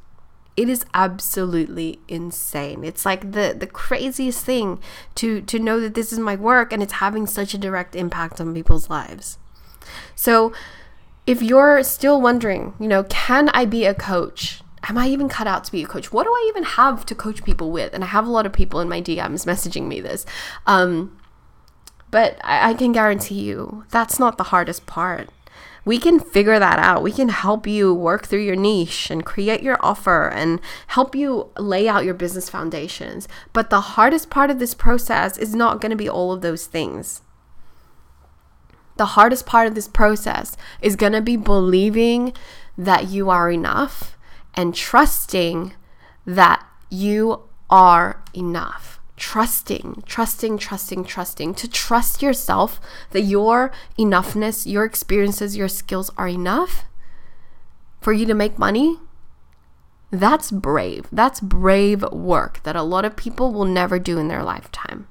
It 0.57 0.67
is 0.67 0.85
absolutely 0.93 1.99
insane. 2.09 2.83
It's 2.83 3.05
like 3.05 3.31
the 3.31 3.55
the 3.57 3.67
craziest 3.67 4.43
thing 4.43 4.79
to 5.15 5.41
to 5.41 5.57
know 5.57 5.79
that 5.79 5.93
this 5.93 6.11
is 6.11 6.19
my 6.19 6.35
work 6.35 6.73
and 6.73 6.83
it's 6.83 6.93
having 6.93 7.27
such 7.27 7.53
a 7.53 7.57
direct 7.57 7.95
impact 7.95 8.41
on 8.41 8.53
people's 8.53 8.89
lives. 8.89 9.37
So, 10.15 10.51
if 11.25 11.41
you're 11.41 11.81
still 11.83 12.19
wondering, 12.19 12.73
you 12.77 12.89
know, 12.89 13.03
can 13.03 13.47
I 13.49 13.63
be 13.63 13.85
a 13.85 13.93
coach? 13.93 14.61
Am 14.87 14.97
I 14.97 15.07
even 15.07 15.29
cut 15.29 15.47
out 15.47 15.63
to 15.65 15.71
be 15.71 15.83
a 15.83 15.87
coach? 15.87 16.11
What 16.11 16.23
do 16.23 16.31
I 16.31 16.45
even 16.49 16.63
have 16.63 17.05
to 17.07 17.15
coach 17.15 17.43
people 17.43 17.71
with? 17.71 17.93
And 17.93 18.03
I 18.03 18.07
have 18.07 18.27
a 18.27 18.31
lot 18.31 18.45
of 18.45 18.53
people 18.53 18.79
in 18.79 18.89
my 18.89 19.01
DMs 19.01 19.45
messaging 19.45 19.87
me 19.87 19.99
this. 19.99 20.25
Um, 20.65 21.19
but 22.11 22.39
I, 22.43 22.71
I 22.71 22.73
can 22.73 22.91
guarantee 22.91 23.41
you 23.41 23.85
that's 23.89 24.19
not 24.19 24.37
the 24.37 24.45
hardest 24.45 24.85
part. 24.85 25.29
We 25.85 25.97
can 25.97 26.19
figure 26.19 26.59
that 26.59 26.77
out. 26.77 27.01
We 27.01 27.11
can 27.11 27.29
help 27.29 27.65
you 27.65 27.93
work 27.93 28.27
through 28.27 28.43
your 28.43 28.55
niche 28.55 29.09
and 29.09 29.25
create 29.25 29.63
your 29.63 29.77
offer 29.79 30.29
and 30.29 30.59
help 30.87 31.15
you 31.15 31.49
lay 31.57 31.87
out 31.87 32.05
your 32.05 32.13
business 32.13 32.49
foundations. 32.49 33.27
But 33.53 33.69
the 33.69 33.81
hardest 33.81 34.29
part 34.29 34.51
of 34.51 34.59
this 34.59 34.73
process 34.73 35.37
is 35.37 35.55
not 35.55 35.81
going 35.81 35.91
to 35.91 35.95
be 35.95 36.09
all 36.09 36.31
of 36.31 36.41
those 36.41 36.65
things. 36.65 37.21
The 38.97 39.05
hardest 39.05 39.45
part 39.45 39.67
of 39.67 39.75
this 39.75 39.87
process 39.87 40.57
is 40.81 40.97
going 40.97 41.13
to 41.13 41.21
be 41.21 41.37
believing 41.37 42.33
that 42.77 43.07
you 43.07 43.29
are 43.29 43.49
enough 43.49 44.17
and 44.55 44.75
trusting 44.75 45.73
that 46.25 46.65
you 46.89 47.43
are 47.69 48.23
enough. 48.33 48.99
Trusting, 49.15 50.03
trusting, 50.05 50.57
trusting, 50.57 51.03
trusting. 51.03 51.53
To 51.55 51.67
trust 51.67 52.21
yourself 52.21 52.79
that 53.11 53.21
your 53.21 53.71
enoughness, 53.97 54.65
your 54.65 54.85
experiences, 54.85 55.57
your 55.57 55.67
skills 55.67 56.09
are 56.17 56.27
enough 56.27 56.85
for 57.99 58.13
you 58.13 58.25
to 58.25 58.33
make 58.33 58.57
money. 58.57 58.97
That's 60.09 60.51
brave. 60.51 61.07
That's 61.11 61.41
brave 61.41 62.03
work 62.11 62.63
that 62.63 62.75
a 62.75 62.83
lot 62.83 63.05
of 63.05 63.17
people 63.17 63.51
will 63.51 63.65
never 63.65 63.99
do 63.99 64.17
in 64.17 64.29
their 64.29 64.43
lifetime. 64.43 65.07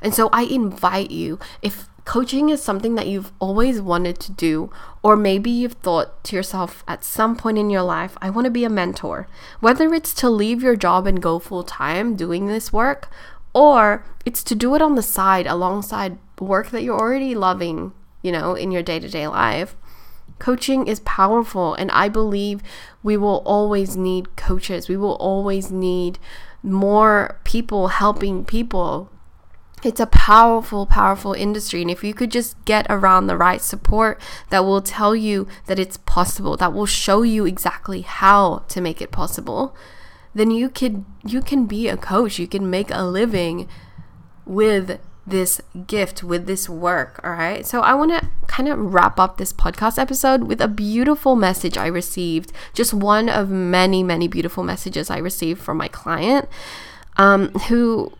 And 0.00 0.12
so 0.12 0.28
I 0.32 0.42
invite 0.42 1.12
you, 1.12 1.38
if 1.62 1.88
coaching 2.04 2.48
is 2.48 2.62
something 2.62 2.94
that 2.96 3.06
you've 3.06 3.32
always 3.38 3.80
wanted 3.80 4.18
to 4.20 4.32
do, 4.32 4.70
or 5.02 5.16
maybe 5.16 5.50
you've 5.50 5.74
thought 5.74 6.22
to 6.24 6.36
yourself 6.36 6.84
at 6.88 7.04
some 7.04 7.36
point 7.36 7.58
in 7.58 7.70
your 7.70 7.82
life, 7.82 8.16
I 8.20 8.30
want 8.30 8.46
to 8.46 8.50
be 8.50 8.64
a 8.64 8.70
mentor. 8.70 9.28
Whether 9.60 9.92
it's 9.94 10.14
to 10.14 10.30
leave 10.30 10.62
your 10.62 10.76
job 10.76 11.06
and 11.06 11.22
go 11.22 11.38
full 11.38 11.62
time 11.62 12.16
doing 12.16 12.46
this 12.46 12.72
work, 12.72 13.08
or 13.54 14.04
it's 14.24 14.42
to 14.44 14.54
do 14.54 14.74
it 14.74 14.82
on 14.82 14.94
the 14.94 15.02
side 15.02 15.46
alongside 15.46 16.18
work 16.40 16.70
that 16.70 16.82
you're 16.82 16.98
already 16.98 17.34
loving, 17.34 17.92
you 18.22 18.32
know, 18.32 18.54
in 18.54 18.70
your 18.70 18.82
day 18.82 18.98
to 18.98 19.08
day 19.08 19.28
life. 19.28 19.76
Coaching 20.38 20.88
is 20.88 21.00
powerful, 21.00 21.74
and 21.74 21.90
I 21.92 22.08
believe 22.08 22.62
we 23.02 23.16
will 23.16 23.42
always 23.44 23.96
need 23.96 24.34
coaches. 24.36 24.88
We 24.88 24.96
will 24.96 25.14
always 25.16 25.70
need 25.70 26.18
more 26.62 27.38
people 27.44 27.88
helping 27.88 28.44
people 28.44 29.10
it's 29.84 30.00
a 30.00 30.06
powerful, 30.06 30.86
powerful 30.86 31.32
industry. 31.32 31.82
And 31.82 31.90
if 31.90 32.04
you 32.04 32.14
could 32.14 32.30
just 32.30 32.62
get 32.64 32.86
around 32.88 33.26
the 33.26 33.36
right 33.36 33.60
support 33.60 34.20
that 34.50 34.64
will 34.64 34.80
tell 34.80 35.14
you 35.14 35.46
that 35.66 35.78
it's 35.78 35.96
possible, 35.96 36.56
that 36.56 36.72
will 36.72 36.86
show 36.86 37.22
you 37.22 37.44
exactly 37.44 38.02
how 38.02 38.64
to 38.68 38.80
make 38.80 39.02
it 39.02 39.10
possible, 39.10 39.74
then 40.34 40.50
you 40.50 40.68
could 40.68 41.04
you 41.24 41.42
can 41.42 41.66
be 41.66 41.88
a 41.88 41.96
coach. 41.96 42.38
You 42.38 42.46
can 42.46 42.70
make 42.70 42.90
a 42.90 43.02
living 43.02 43.68
with 44.46 44.98
this 45.26 45.60
gift, 45.86 46.24
with 46.24 46.46
this 46.46 46.68
work. 46.68 47.20
All 47.22 47.32
right. 47.32 47.64
So 47.66 47.80
I 47.80 47.94
want 47.94 48.10
to 48.10 48.28
kind 48.46 48.68
of 48.68 48.78
wrap 48.78 49.20
up 49.20 49.36
this 49.36 49.52
podcast 49.52 49.98
episode 49.98 50.44
with 50.44 50.60
a 50.60 50.68
beautiful 50.68 51.36
message 51.36 51.78
I 51.78 51.86
received. 51.86 52.52
Just 52.74 52.92
one 52.92 53.28
of 53.28 53.48
many, 53.50 54.02
many 54.02 54.26
beautiful 54.26 54.64
messages 54.64 55.10
I 55.10 55.18
received 55.18 55.60
from 55.60 55.76
my 55.76 55.88
client 55.88 56.48
um, 57.16 57.50
who 57.68 58.12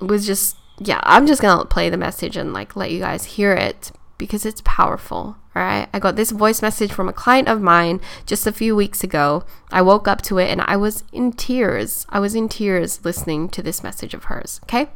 was 0.00 0.26
just 0.26 0.56
yeah, 0.78 1.00
I'm 1.02 1.26
just 1.26 1.42
gonna 1.42 1.64
play 1.64 1.88
the 1.90 1.96
message 1.96 2.36
and 2.36 2.52
like 2.52 2.76
let 2.76 2.90
you 2.90 3.00
guys 3.00 3.24
hear 3.24 3.52
it 3.52 3.92
because 4.18 4.44
it's 4.46 4.62
powerful. 4.64 5.36
All 5.56 5.62
right. 5.62 5.88
I 5.92 6.00
got 6.00 6.16
this 6.16 6.32
voice 6.32 6.62
message 6.62 6.92
from 6.92 7.08
a 7.08 7.12
client 7.12 7.48
of 7.48 7.60
mine 7.60 8.00
just 8.26 8.46
a 8.46 8.52
few 8.52 8.74
weeks 8.74 9.04
ago. 9.04 9.44
I 9.70 9.82
woke 9.82 10.08
up 10.08 10.20
to 10.22 10.38
it 10.38 10.50
and 10.50 10.60
I 10.62 10.76
was 10.76 11.04
in 11.12 11.32
tears. 11.32 12.06
I 12.08 12.18
was 12.18 12.34
in 12.34 12.48
tears 12.48 13.04
listening 13.04 13.48
to 13.50 13.62
this 13.62 13.82
message 13.84 14.14
of 14.14 14.24
hers. 14.24 14.60
Okay. 14.64 14.88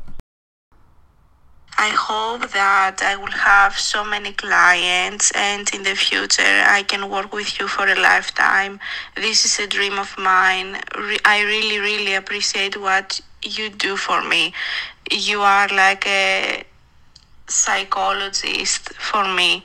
I 1.80 1.90
hope 1.90 2.50
that 2.50 3.00
I 3.02 3.14
will 3.14 3.30
have 3.30 3.78
so 3.78 4.04
many 4.04 4.32
clients 4.32 5.30
and 5.36 5.72
in 5.72 5.84
the 5.84 5.94
future 5.94 6.42
I 6.42 6.82
can 6.82 7.08
work 7.08 7.32
with 7.32 7.60
you 7.60 7.68
for 7.68 7.86
a 7.86 7.94
lifetime. 7.94 8.80
This 9.14 9.44
is 9.44 9.60
a 9.60 9.68
dream 9.68 9.96
of 9.96 10.12
mine. 10.18 10.80
I 11.24 11.44
really, 11.46 11.78
really 11.78 12.14
appreciate 12.14 12.80
what 12.80 13.20
you 13.44 13.70
do 13.70 13.96
for 13.96 14.24
me 14.24 14.52
you 15.10 15.42
are 15.42 15.68
like 15.68 16.06
a 16.06 16.64
psychologist 17.46 18.92
for 18.94 19.24
me 19.34 19.64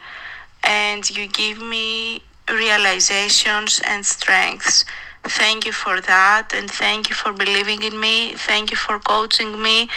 and 0.64 1.10
you 1.16 1.28
give 1.28 1.60
me 1.62 2.22
realizations 2.50 3.82
and 3.86 4.06
strengths. 4.06 4.86
Thank 5.24 5.66
you 5.66 5.72
for 5.74 6.02
that 6.02 6.54
and 6.54 6.70
thank 6.70 7.10
you 7.10 7.16
for 7.16 7.34
believing 7.34 7.84
in 7.84 8.00
me. 8.00 8.34
Thank 8.36 8.72
you 8.72 8.78
for 8.78 9.00
coaching 9.00 9.62
me 9.62 9.90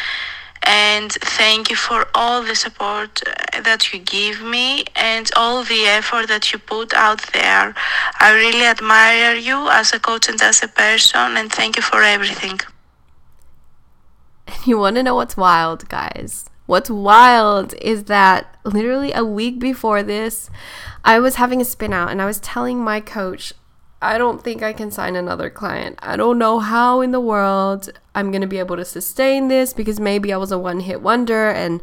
And 0.63 1.13
thank 1.13 1.71
you 1.71 1.77
for 1.77 2.09
all 2.15 2.43
the 2.43 2.55
support 2.57 3.23
that 3.63 3.93
you 3.93 3.99
give 4.01 4.43
me 4.43 4.85
and 4.97 5.31
all 5.37 5.63
the 5.65 5.85
effort 5.87 6.29
that 6.29 6.53
you 6.53 6.59
put 6.59 6.93
out 6.95 7.23
there. 7.33 7.75
I 8.21 8.33
really 8.35 8.67
admire 8.67 9.35
you 9.37 9.69
as 9.71 9.93
a 9.93 10.01
coach 10.01 10.29
and 10.29 10.41
as 10.43 10.63
a 10.63 10.69
person, 10.69 11.37
and 11.37 11.51
thank 11.53 11.77
you 11.77 11.83
for 11.83 12.03
everything. 12.03 12.59
And 14.47 14.67
you 14.67 14.79
want 14.79 14.97
to 14.97 15.03
know 15.03 15.15
what's 15.15 15.37
wild, 15.37 15.89
guys? 15.89 16.49
What's 16.67 16.91
wild 16.91 17.75
is 17.75 18.05
that 18.05 18.57
literally 18.65 19.13
a 19.13 19.25
week 19.25 19.61
before 19.61 20.03
this, 20.03 20.51
I 21.05 21.21
was 21.21 21.37
having 21.37 21.61
a 21.61 21.65
spin 21.65 21.93
out 21.93 22.11
and 22.11 22.21
I 22.21 22.27
was 22.27 22.41
telling 22.41 22.83
my 22.83 23.01
coach, 23.01 23.53
I 24.03 24.19
don't 24.19 24.45
think 24.45 24.63
I 24.63 24.73
can 24.73 24.91
sign 24.91 25.17
another 25.17 25.49
client. 25.49 25.99
I 26.03 26.17
don't 26.17 26.39
know 26.39 26.59
how 26.59 27.01
in 27.01 27.13
the 27.13 27.21
world 27.21 27.91
I'm 28.15 28.31
going 28.31 28.43
to 28.43 28.47
be 28.47 28.59
able 28.59 28.77
to 28.77 28.85
sustain 28.85 29.49
this 29.49 29.73
because 29.73 29.99
maybe 29.99 30.33
I 30.33 30.37
was 30.37 30.53
a 30.53 30.59
one 30.59 30.81
hit 30.81 31.01
wonder 31.01 31.51
and 31.51 31.81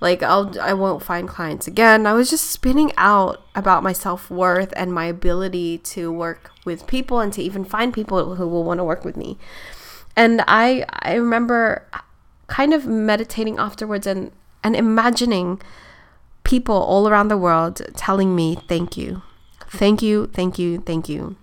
like 0.00 0.22
I'll 0.22 0.58
I 0.60 0.74
won't 0.74 1.02
find 1.02 1.26
clients 1.26 1.66
again. 1.66 2.06
I 2.06 2.12
was 2.12 2.30
just 2.30 2.50
spinning 2.50 2.92
out 2.96 3.42
about 3.54 3.82
my 3.82 3.92
self-worth 3.92 4.72
and 4.76 4.92
my 4.92 5.06
ability 5.06 5.78
to 5.78 6.12
work 6.12 6.52
with 6.64 6.86
people 6.86 7.18
and 7.20 7.32
to 7.32 7.42
even 7.42 7.64
find 7.64 7.92
people 7.92 8.36
who 8.36 8.46
will 8.46 8.64
want 8.64 8.78
to 8.78 8.84
work 8.84 9.04
with 9.04 9.16
me. 9.16 9.36
And 10.16 10.42
I 10.46 10.84
I 11.02 11.14
remember 11.14 11.86
kind 12.46 12.72
of 12.72 12.86
meditating 12.86 13.58
afterwards 13.58 14.06
and 14.06 14.32
and 14.62 14.74
imagining 14.74 15.60
people 16.44 16.76
all 16.76 17.08
around 17.08 17.28
the 17.28 17.36
world 17.36 17.82
telling 17.94 18.34
me 18.34 18.56
thank 18.68 18.96
you. 18.96 19.22
Thank 19.68 20.00
you, 20.00 20.26
thank 20.32 20.58
you, 20.58 20.78
thank 20.78 21.08
you 21.08 21.36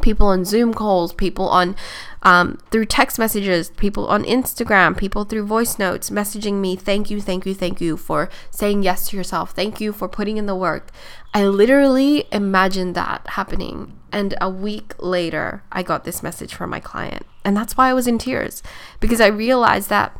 people 0.00 0.28
on 0.28 0.44
Zoom 0.44 0.72
calls, 0.72 1.12
people 1.12 1.48
on 1.48 1.76
um, 2.22 2.58
through 2.70 2.84
text 2.86 3.18
messages, 3.18 3.70
people 3.70 4.06
on 4.06 4.24
Instagram, 4.24 4.96
people 4.96 5.24
through 5.24 5.46
voice 5.46 5.78
notes 5.78 6.10
messaging 6.10 6.54
me, 6.54 6.76
thank 6.76 7.10
you, 7.10 7.20
thank 7.20 7.46
you, 7.46 7.54
thank 7.54 7.80
you 7.80 7.96
for 7.96 8.28
saying 8.50 8.82
yes 8.82 9.08
to 9.08 9.16
yourself. 9.16 9.52
Thank 9.52 9.80
you 9.80 9.92
for 9.92 10.08
putting 10.08 10.36
in 10.36 10.46
the 10.46 10.54
work. 10.54 10.90
I 11.32 11.44
literally 11.44 12.26
imagined 12.32 12.94
that 12.94 13.26
happening. 13.28 13.98
And 14.12 14.34
a 14.40 14.50
week 14.50 14.94
later, 14.98 15.62
I 15.70 15.82
got 15.82 16.04
this 16.04 16.22
message 16.22 16.54
from 16.54 16.70
my 16.70 16.80
client. 16.80 17.24
And 17.44 17.56
that's 17.56 17.76
why 17.76 17.88
I 17.88 17.94
was 17.94 18.06
in 18.06 18.18
tears 18.18 18.62
because 18.98 19.20
I 19.20 19.28
realized 19.28 19.88
that 19.88 20.18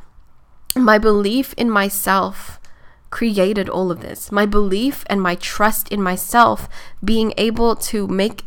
my 0.76 0.98
belief 0.98 1.52
in 1.56 1.68
myself 1.70 2.60
created 3.10 3.68
all 3.68 3.90
of 3.90 4.00
this. 4.00 4.30
My 4.30 4.46
belief 4.46 5.04
and 5.08 5.20
my 5.20 5.34
trust 5.34 5.88
in 5.88 6.00
myself 6.00 6.68
being 7.04 7.34
able 7.36 7.74
to 7.76 8.06
make 8.06 8.44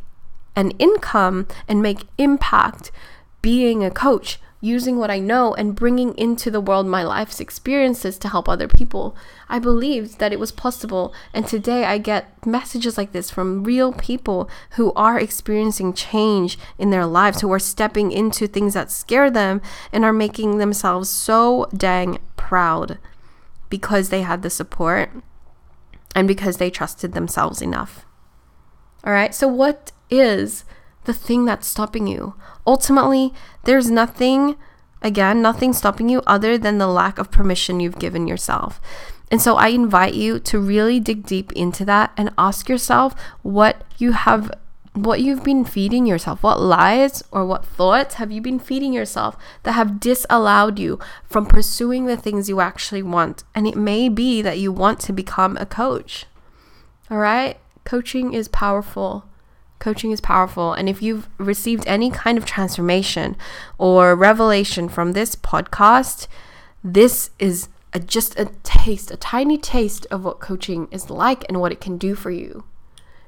an 0.55 0.71
income 0.71 1.47
and 1.67 1.81
make 1.81 2.05
impact 2.17 2.91
being 3.41 3.83
a 3.83 3.91
coach, 3.91 4.39
using 4.63 4.97
what 4.97 5.11
I 5.11 5.19
know 5.19 5.53
and 5.53 5.75
bringing 5.75 6.17
into 6.17 6.49
the 6.49 6.61
world 6.61 6.87
my 6.87 7.03
life's 7.03 7.41
experiences 7.41 8.17
to 8.19 8.29
help 8.29 8.47
other 8.47 8.69
people. 8.69 9.13
I 9.49 9.59
believed 9.59 10.19
that 10.19 10.31
it 10.31 10.39
was 10.39 10.53
possible, 10.53 11.13
and 11.33 11.45
today 11.45 11.83
I 11.83 11.97
get 11.97 12.47
messages 12.47 12.97
like 12.97 13.11
this 13.11 13.29
from 13.29 13.65
real 13.65 13.91
people 13.91 14.49
who 14.71 14.93
are 14.93 15.19
experiencing 15.19 15.93
change 15.93 16.57
in 16.77 16.91
their 16.91 17.05
lives, 17.05 17.41
who 17.41 17.51
are 17.51 17.59
stepping 17.59 18.13
into 18.13 18.47
things 18.47 18.73
that 18.73 18.89
scare 18.89 19.29
them 19.29 19.61
and 19.91 20.05
are 20.05 20.13
making 20.13 20.59
themselves 20.59 21.09
so 21.09 21.67
dang 21.75 22.19
proud 22.37 22.99
because 23.69 24.07
they 24.07 24.21
had 24.21 24.43
the 24.43 24.49
support 24.49 25.09
and 26.15 26.25
because 26.25 26.55
they 26.55 26.69
trusted 26.69 27.11
themselves 27.11 27.61
enough. 27.61 28.05
All 29.03 29.11
right, 29.11 29.35
so 29.35 29.47
what 29.47 29.91
is 30.13 30.63
the 31.06 31.13
thing 31.13 31.45
that's 31.45 31.67
stopping 31.67 32.08
you. 32.08 32.36
Ultimately, 32.65 33.34
there's 33.63 33.91
nothing, 33.91 34.56
again, 35.02 35.41
nothing 35.41 35.73
stopping 35.73 36.10
you 36.10 36.21
other 36.26 36.58
than 36.58 36.78
the 36.78 36.88
lack 36.88 37.17
of 37.17 37.32
permission 37.32 37.80
you've 37.80 37.99
given 37.99 38.28
yourself. 38.28 38.80
And 39.32 39.41
so 39.41 39.56
I 39.56 39.69
invite 39.69 40.13
you 40.13 40.39
to 40.39 40.60
really 40.60 40.99
dig 40.99 41.26
deep 41.26 41.52
into 41.54 41.84
that 41.86 42.12
and 42.15 42.32
ask 42.38 42.69
yourself 42.69 43.15
what 43.41 43.84
you 43.97 44.12
have 44.12 44.52
what 44.93 45.21
you've 45.21 45.43
been 45.43 45.65
feeding 45.65 46.06
yourself. 46.06 46.43
What 46.43 46.62
lies 46.62 47.23
or 47.32 47.45
what 47.45 47.65
thoughts 47.65 48.15
have 48.15 48.32
you 48.32 48.41
been 48.41 48.60
feeding 48.60 48.93
yourself 48.93 49.36
that 49.63 49.71
have 49.71 49.99
disallowed 49.99 50.78
you 50.78 50.99
from 51.26 51.47
pursuing 51.47 52.06
the 52.06 52.15
things 52.15 52.47
you 52.47 52.62
actually 52.62 53.02
want? 53.02 53.43
And 53.56 53.67
it 53.67 53.76
may 53.76 54.08
be 54.08 54.41
that 54.43 54.60
you 54.60 54.71
want 54.71 54.99
to 55.02 55.13
become 55.13 55.58
a 55.58 55.65
coach. 55.65 56.26
All 57.10 57.17
right? 57.17 57.58
Coaching 57.84 58.34
is 58.34 58.47
powerful. 58.47 59.26
Coaching 59.84 60.12
is 60.12 60.22
powerful. 60.22 60.72
And 60.72 60.88
if 60.88 61.02
you've 61.02 61.28
received 61.38 61.84
any 61.88 62.10
kind 62.10 62.38
of 62.38 62.46
transformation 62.46 63.36
or 63.78 64.15
revelation 64.15 64.88
from 64.88 65.12
this 65.12 65.36
podcast, 65.36 66.28
this 66.82 67.32
is 67.38 67.67
a, 67.91 68.00
just 68.00 68.39
a 68.39 68.46
taste, 68.63 69.12
a 69.12 69.17
tiny 69.17 69.58
taste 69.58 70.08
of 70.10 70.24
what 70.24 70.39
coaching 70.39 70.88
is 70.89 71.10
like 71.10 71.43
and 71.50 71.60
what 71.60 71.74
it 71.74 71.82
can 71.82 71.98
do 71.98 72.15
for 72.15 72.32
you. 72.32 72.63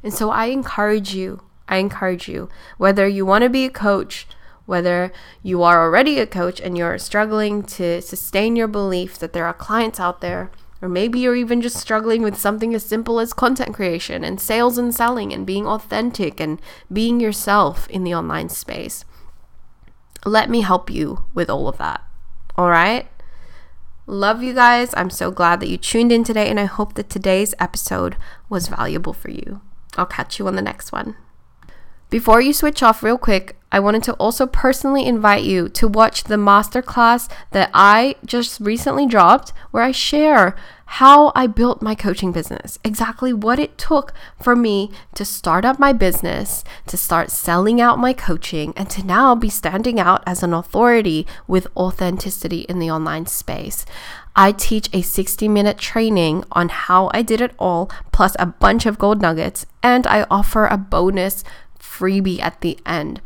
And 0.02 0.14
so 0.14 0.30
I 0.30 0.46
encourage 0.46 1.14
you, 1.14 1.42
I 1.68 1.76
encourage 1.76 2.30
you, 2.30 2.48
whether 2.78 3.06
you 3.06 3.26
want 3.26 3.42
to 3.42 3.50
be 3.50 3.66
a 3.66 3.70
coach, 3.70 4.26
whether 4.66 5.12
you 5.44 5.62
are 5.62 5.84
already 5.84 6.20
a 6.20 6.26
coach 6.26 6.62
and 6.62 6.78
you're 6.78 6.98
struggling 6.98 7.64
to 7.64 8.02
sustain 8.02 8.56
your 8.56 8.70
belief 8.70 9.20
that 9.20 9.34
there 9.34 9.46
are 9.46 9.54
clients 9.54 10.00
out 10.00 10.22
there 10.22 10.52
or 10.82 10.90
maybe 10.90 11.20
you're 11.20 11.36
even 11.36 11.62
just 11.62 11.78
struggling 11.78 12.22
with 12.22 12.38
something 12.38 12.74
as 12.74 12.86
simple 12.86 13.20
as 13.20 13.34
content 13.34 13.74
creation 13.74 14.24
and 14.24 14.40
sales 14.40 14.78
and 14.78 14.94
selling 14.94 15.34
and 15.34 15.46
being 15.46 15.66
authentic 15.66 16.40
and 16.40 16.62
being 16.92 17.20
yourself 17.20 17.90
in 17.90 18.04
the 18.04 18.14
online 18.14 18.50
space. 18.50 19.06
Let 20.26 20.50
me 20.50 20.62
help 20.62 20.90
you 20.90 21.26
with 21.34 21.50
all 21.50 21.68
of 21.68 21.78
that. 21.78 22.04
All 22.58 22.70
right? 22.70 23.08
Love 24.08 24.44
you 24.44 24.54
guys. 24.54 24.94
I'm 24.96 25.10
so 25.10 25.32
glad 25.32 25.60
that 25.60 25.70
you 25.70 25.78
tuned 25.78 26.12
in 26.12 26.24
today, 26.24 26.50
and 26.50 26.60
I 26.60 26.66
hope 26.66 26.94
that 26.94 27.10
today's 27.10 27.56
episode 27.60 28.18
was 28.50 28.68
valuable 28.68 29.14
for 29.14 29.32
you. 29.32 29.62
I'll 29.98 30.06
catch 30.06 30.38
you 30.38 30.48
on 30.48 30.56
the 30.56 30.62
next 30.62 30.92
one. 30.92 31.16
Before 32.12 32.40
you 32.40 32.54
switch 32.54 32.84
off, 32.84 33.02
real 33.02 33.18
quick, 33.18 33.58
I 33.76 33.80
wanted 33.80 34.04
to 34.04 34.14
also 34.14 34.48
personally 34.48 35.06
invite 35.06 35.44
you 35.44 35.68
to 35.68 35.90
watch 35.90 36.24
the 36.24 36.38
masterclass 36.38 37.30
that 37.52 37.70
I 37.74 38.16
just 38.24 38.62
recently 38.62 39.06
dropped, 39.06 39.52
where 39.72 39.84
I 39.84 39.92
share 39.92 40.56
how 40.86 41.34
I 41.36 41.48
built 41.48 41.82
my 41.82 41.94
coaching 41.94 42.32
business, 42.32 42.80
exactly 42.86 43.34
what 43.34 43.60
it 43.60 43.78
took 43.78 44.14
for 44.42 44.56
me 44.56 44.92
to 45.16 45.26
start 45.26 45.66
up 45.66 45.78
my 45.78 45.92
business, 45.92 46.64
to 46.88 46.96
start 46.96 47.32
selling 47.32 47.82
out 47.82 48.00
my 48.00 48.14
coaching, 48.14 48.72
and 48.78 48.90
to 48.92 49.06
now 49.06 49.36
be 49.36 49.50
standing 49.50 50.00
out 50.00 50.24
as 50.26 50.42
an 50.42 50.54
authority 50.54 51.28
with 51.46 51.68
authenticity 51.76 52.62
in 52.70 52.80
the 52.80 52.90
online 52.90 53.26
space. 53.26 53.86
I 54.38 54.54
teach 54.54 54.88
a 54.94 55.02
60 55.02 55.50
minute 55.50 55.78
training 55.78 56.46
on 56.54 56.70
how 56.70 57.12
I 57.14 57.24
did 57.24 57.42
it 57.42 57.54
all, 57.60 57.92
plus 58.14 58.38
a 58.40 58.46
bunch 58.46 58.86
of 58.86 58.98
gold 58.98 59.22
nuggets, 59.22 59.66
and 59.84 60.08
I 60.08 60.26
offer 60.32 60.66
a 60.66 60.78
bonus 60.78 61.44
freebie 61.78 62.40
at 62.40 62.62
the 62.62 62.80
end. 62.86 63.20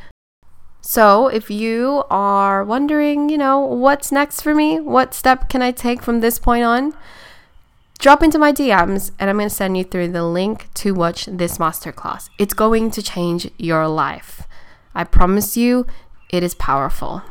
So, 0.91 1.28
if 1.28 1.52
you 1.52 2.04
are 2.10 2.63
wondering, 2.63 3.30
you 3.30 3.38
know, 3.38 3.60
what's 3.60 4.12
next 4.12 4.41
for 4.41 4.56
me? 4.56 4.80
What 4.80 5.13
step 5.13 5.47
can 5.47 5.62
I 5.62 5.71
take 5.71 6.02
from 6.02 6.19
this 6.19 6.39
point 6.39 6.63
on? 6.63 6.95
Drop 7.99 8.23
into 8.23 8.39
my 8.39 8.52
DMs 8.52 9.12
and 9.19 9.30
I'm 9.30 9.38
going 9.38 9.47
to 9.49 9.54
send 9.54 9.78
you 9.78 9.84
through 9.84 10.08
the 10.08 10.25
link 10.25 10.73
to 10.73 10.95
watch 10.95 11.28
this 11.28 11.60
masterclass. 11.60 12.32
It's 12.39 12.56
going 12.56 12.89
to 12.89 13.04
change 13.04 13.52
your 13.60 13.88
life. 13.88 14.47
I 14.95 15.04
promise 15.04 15.56
you, 15.56 15.86
it 16.32 16.41
is 16.41 16.56
powerful. 16.56 17.21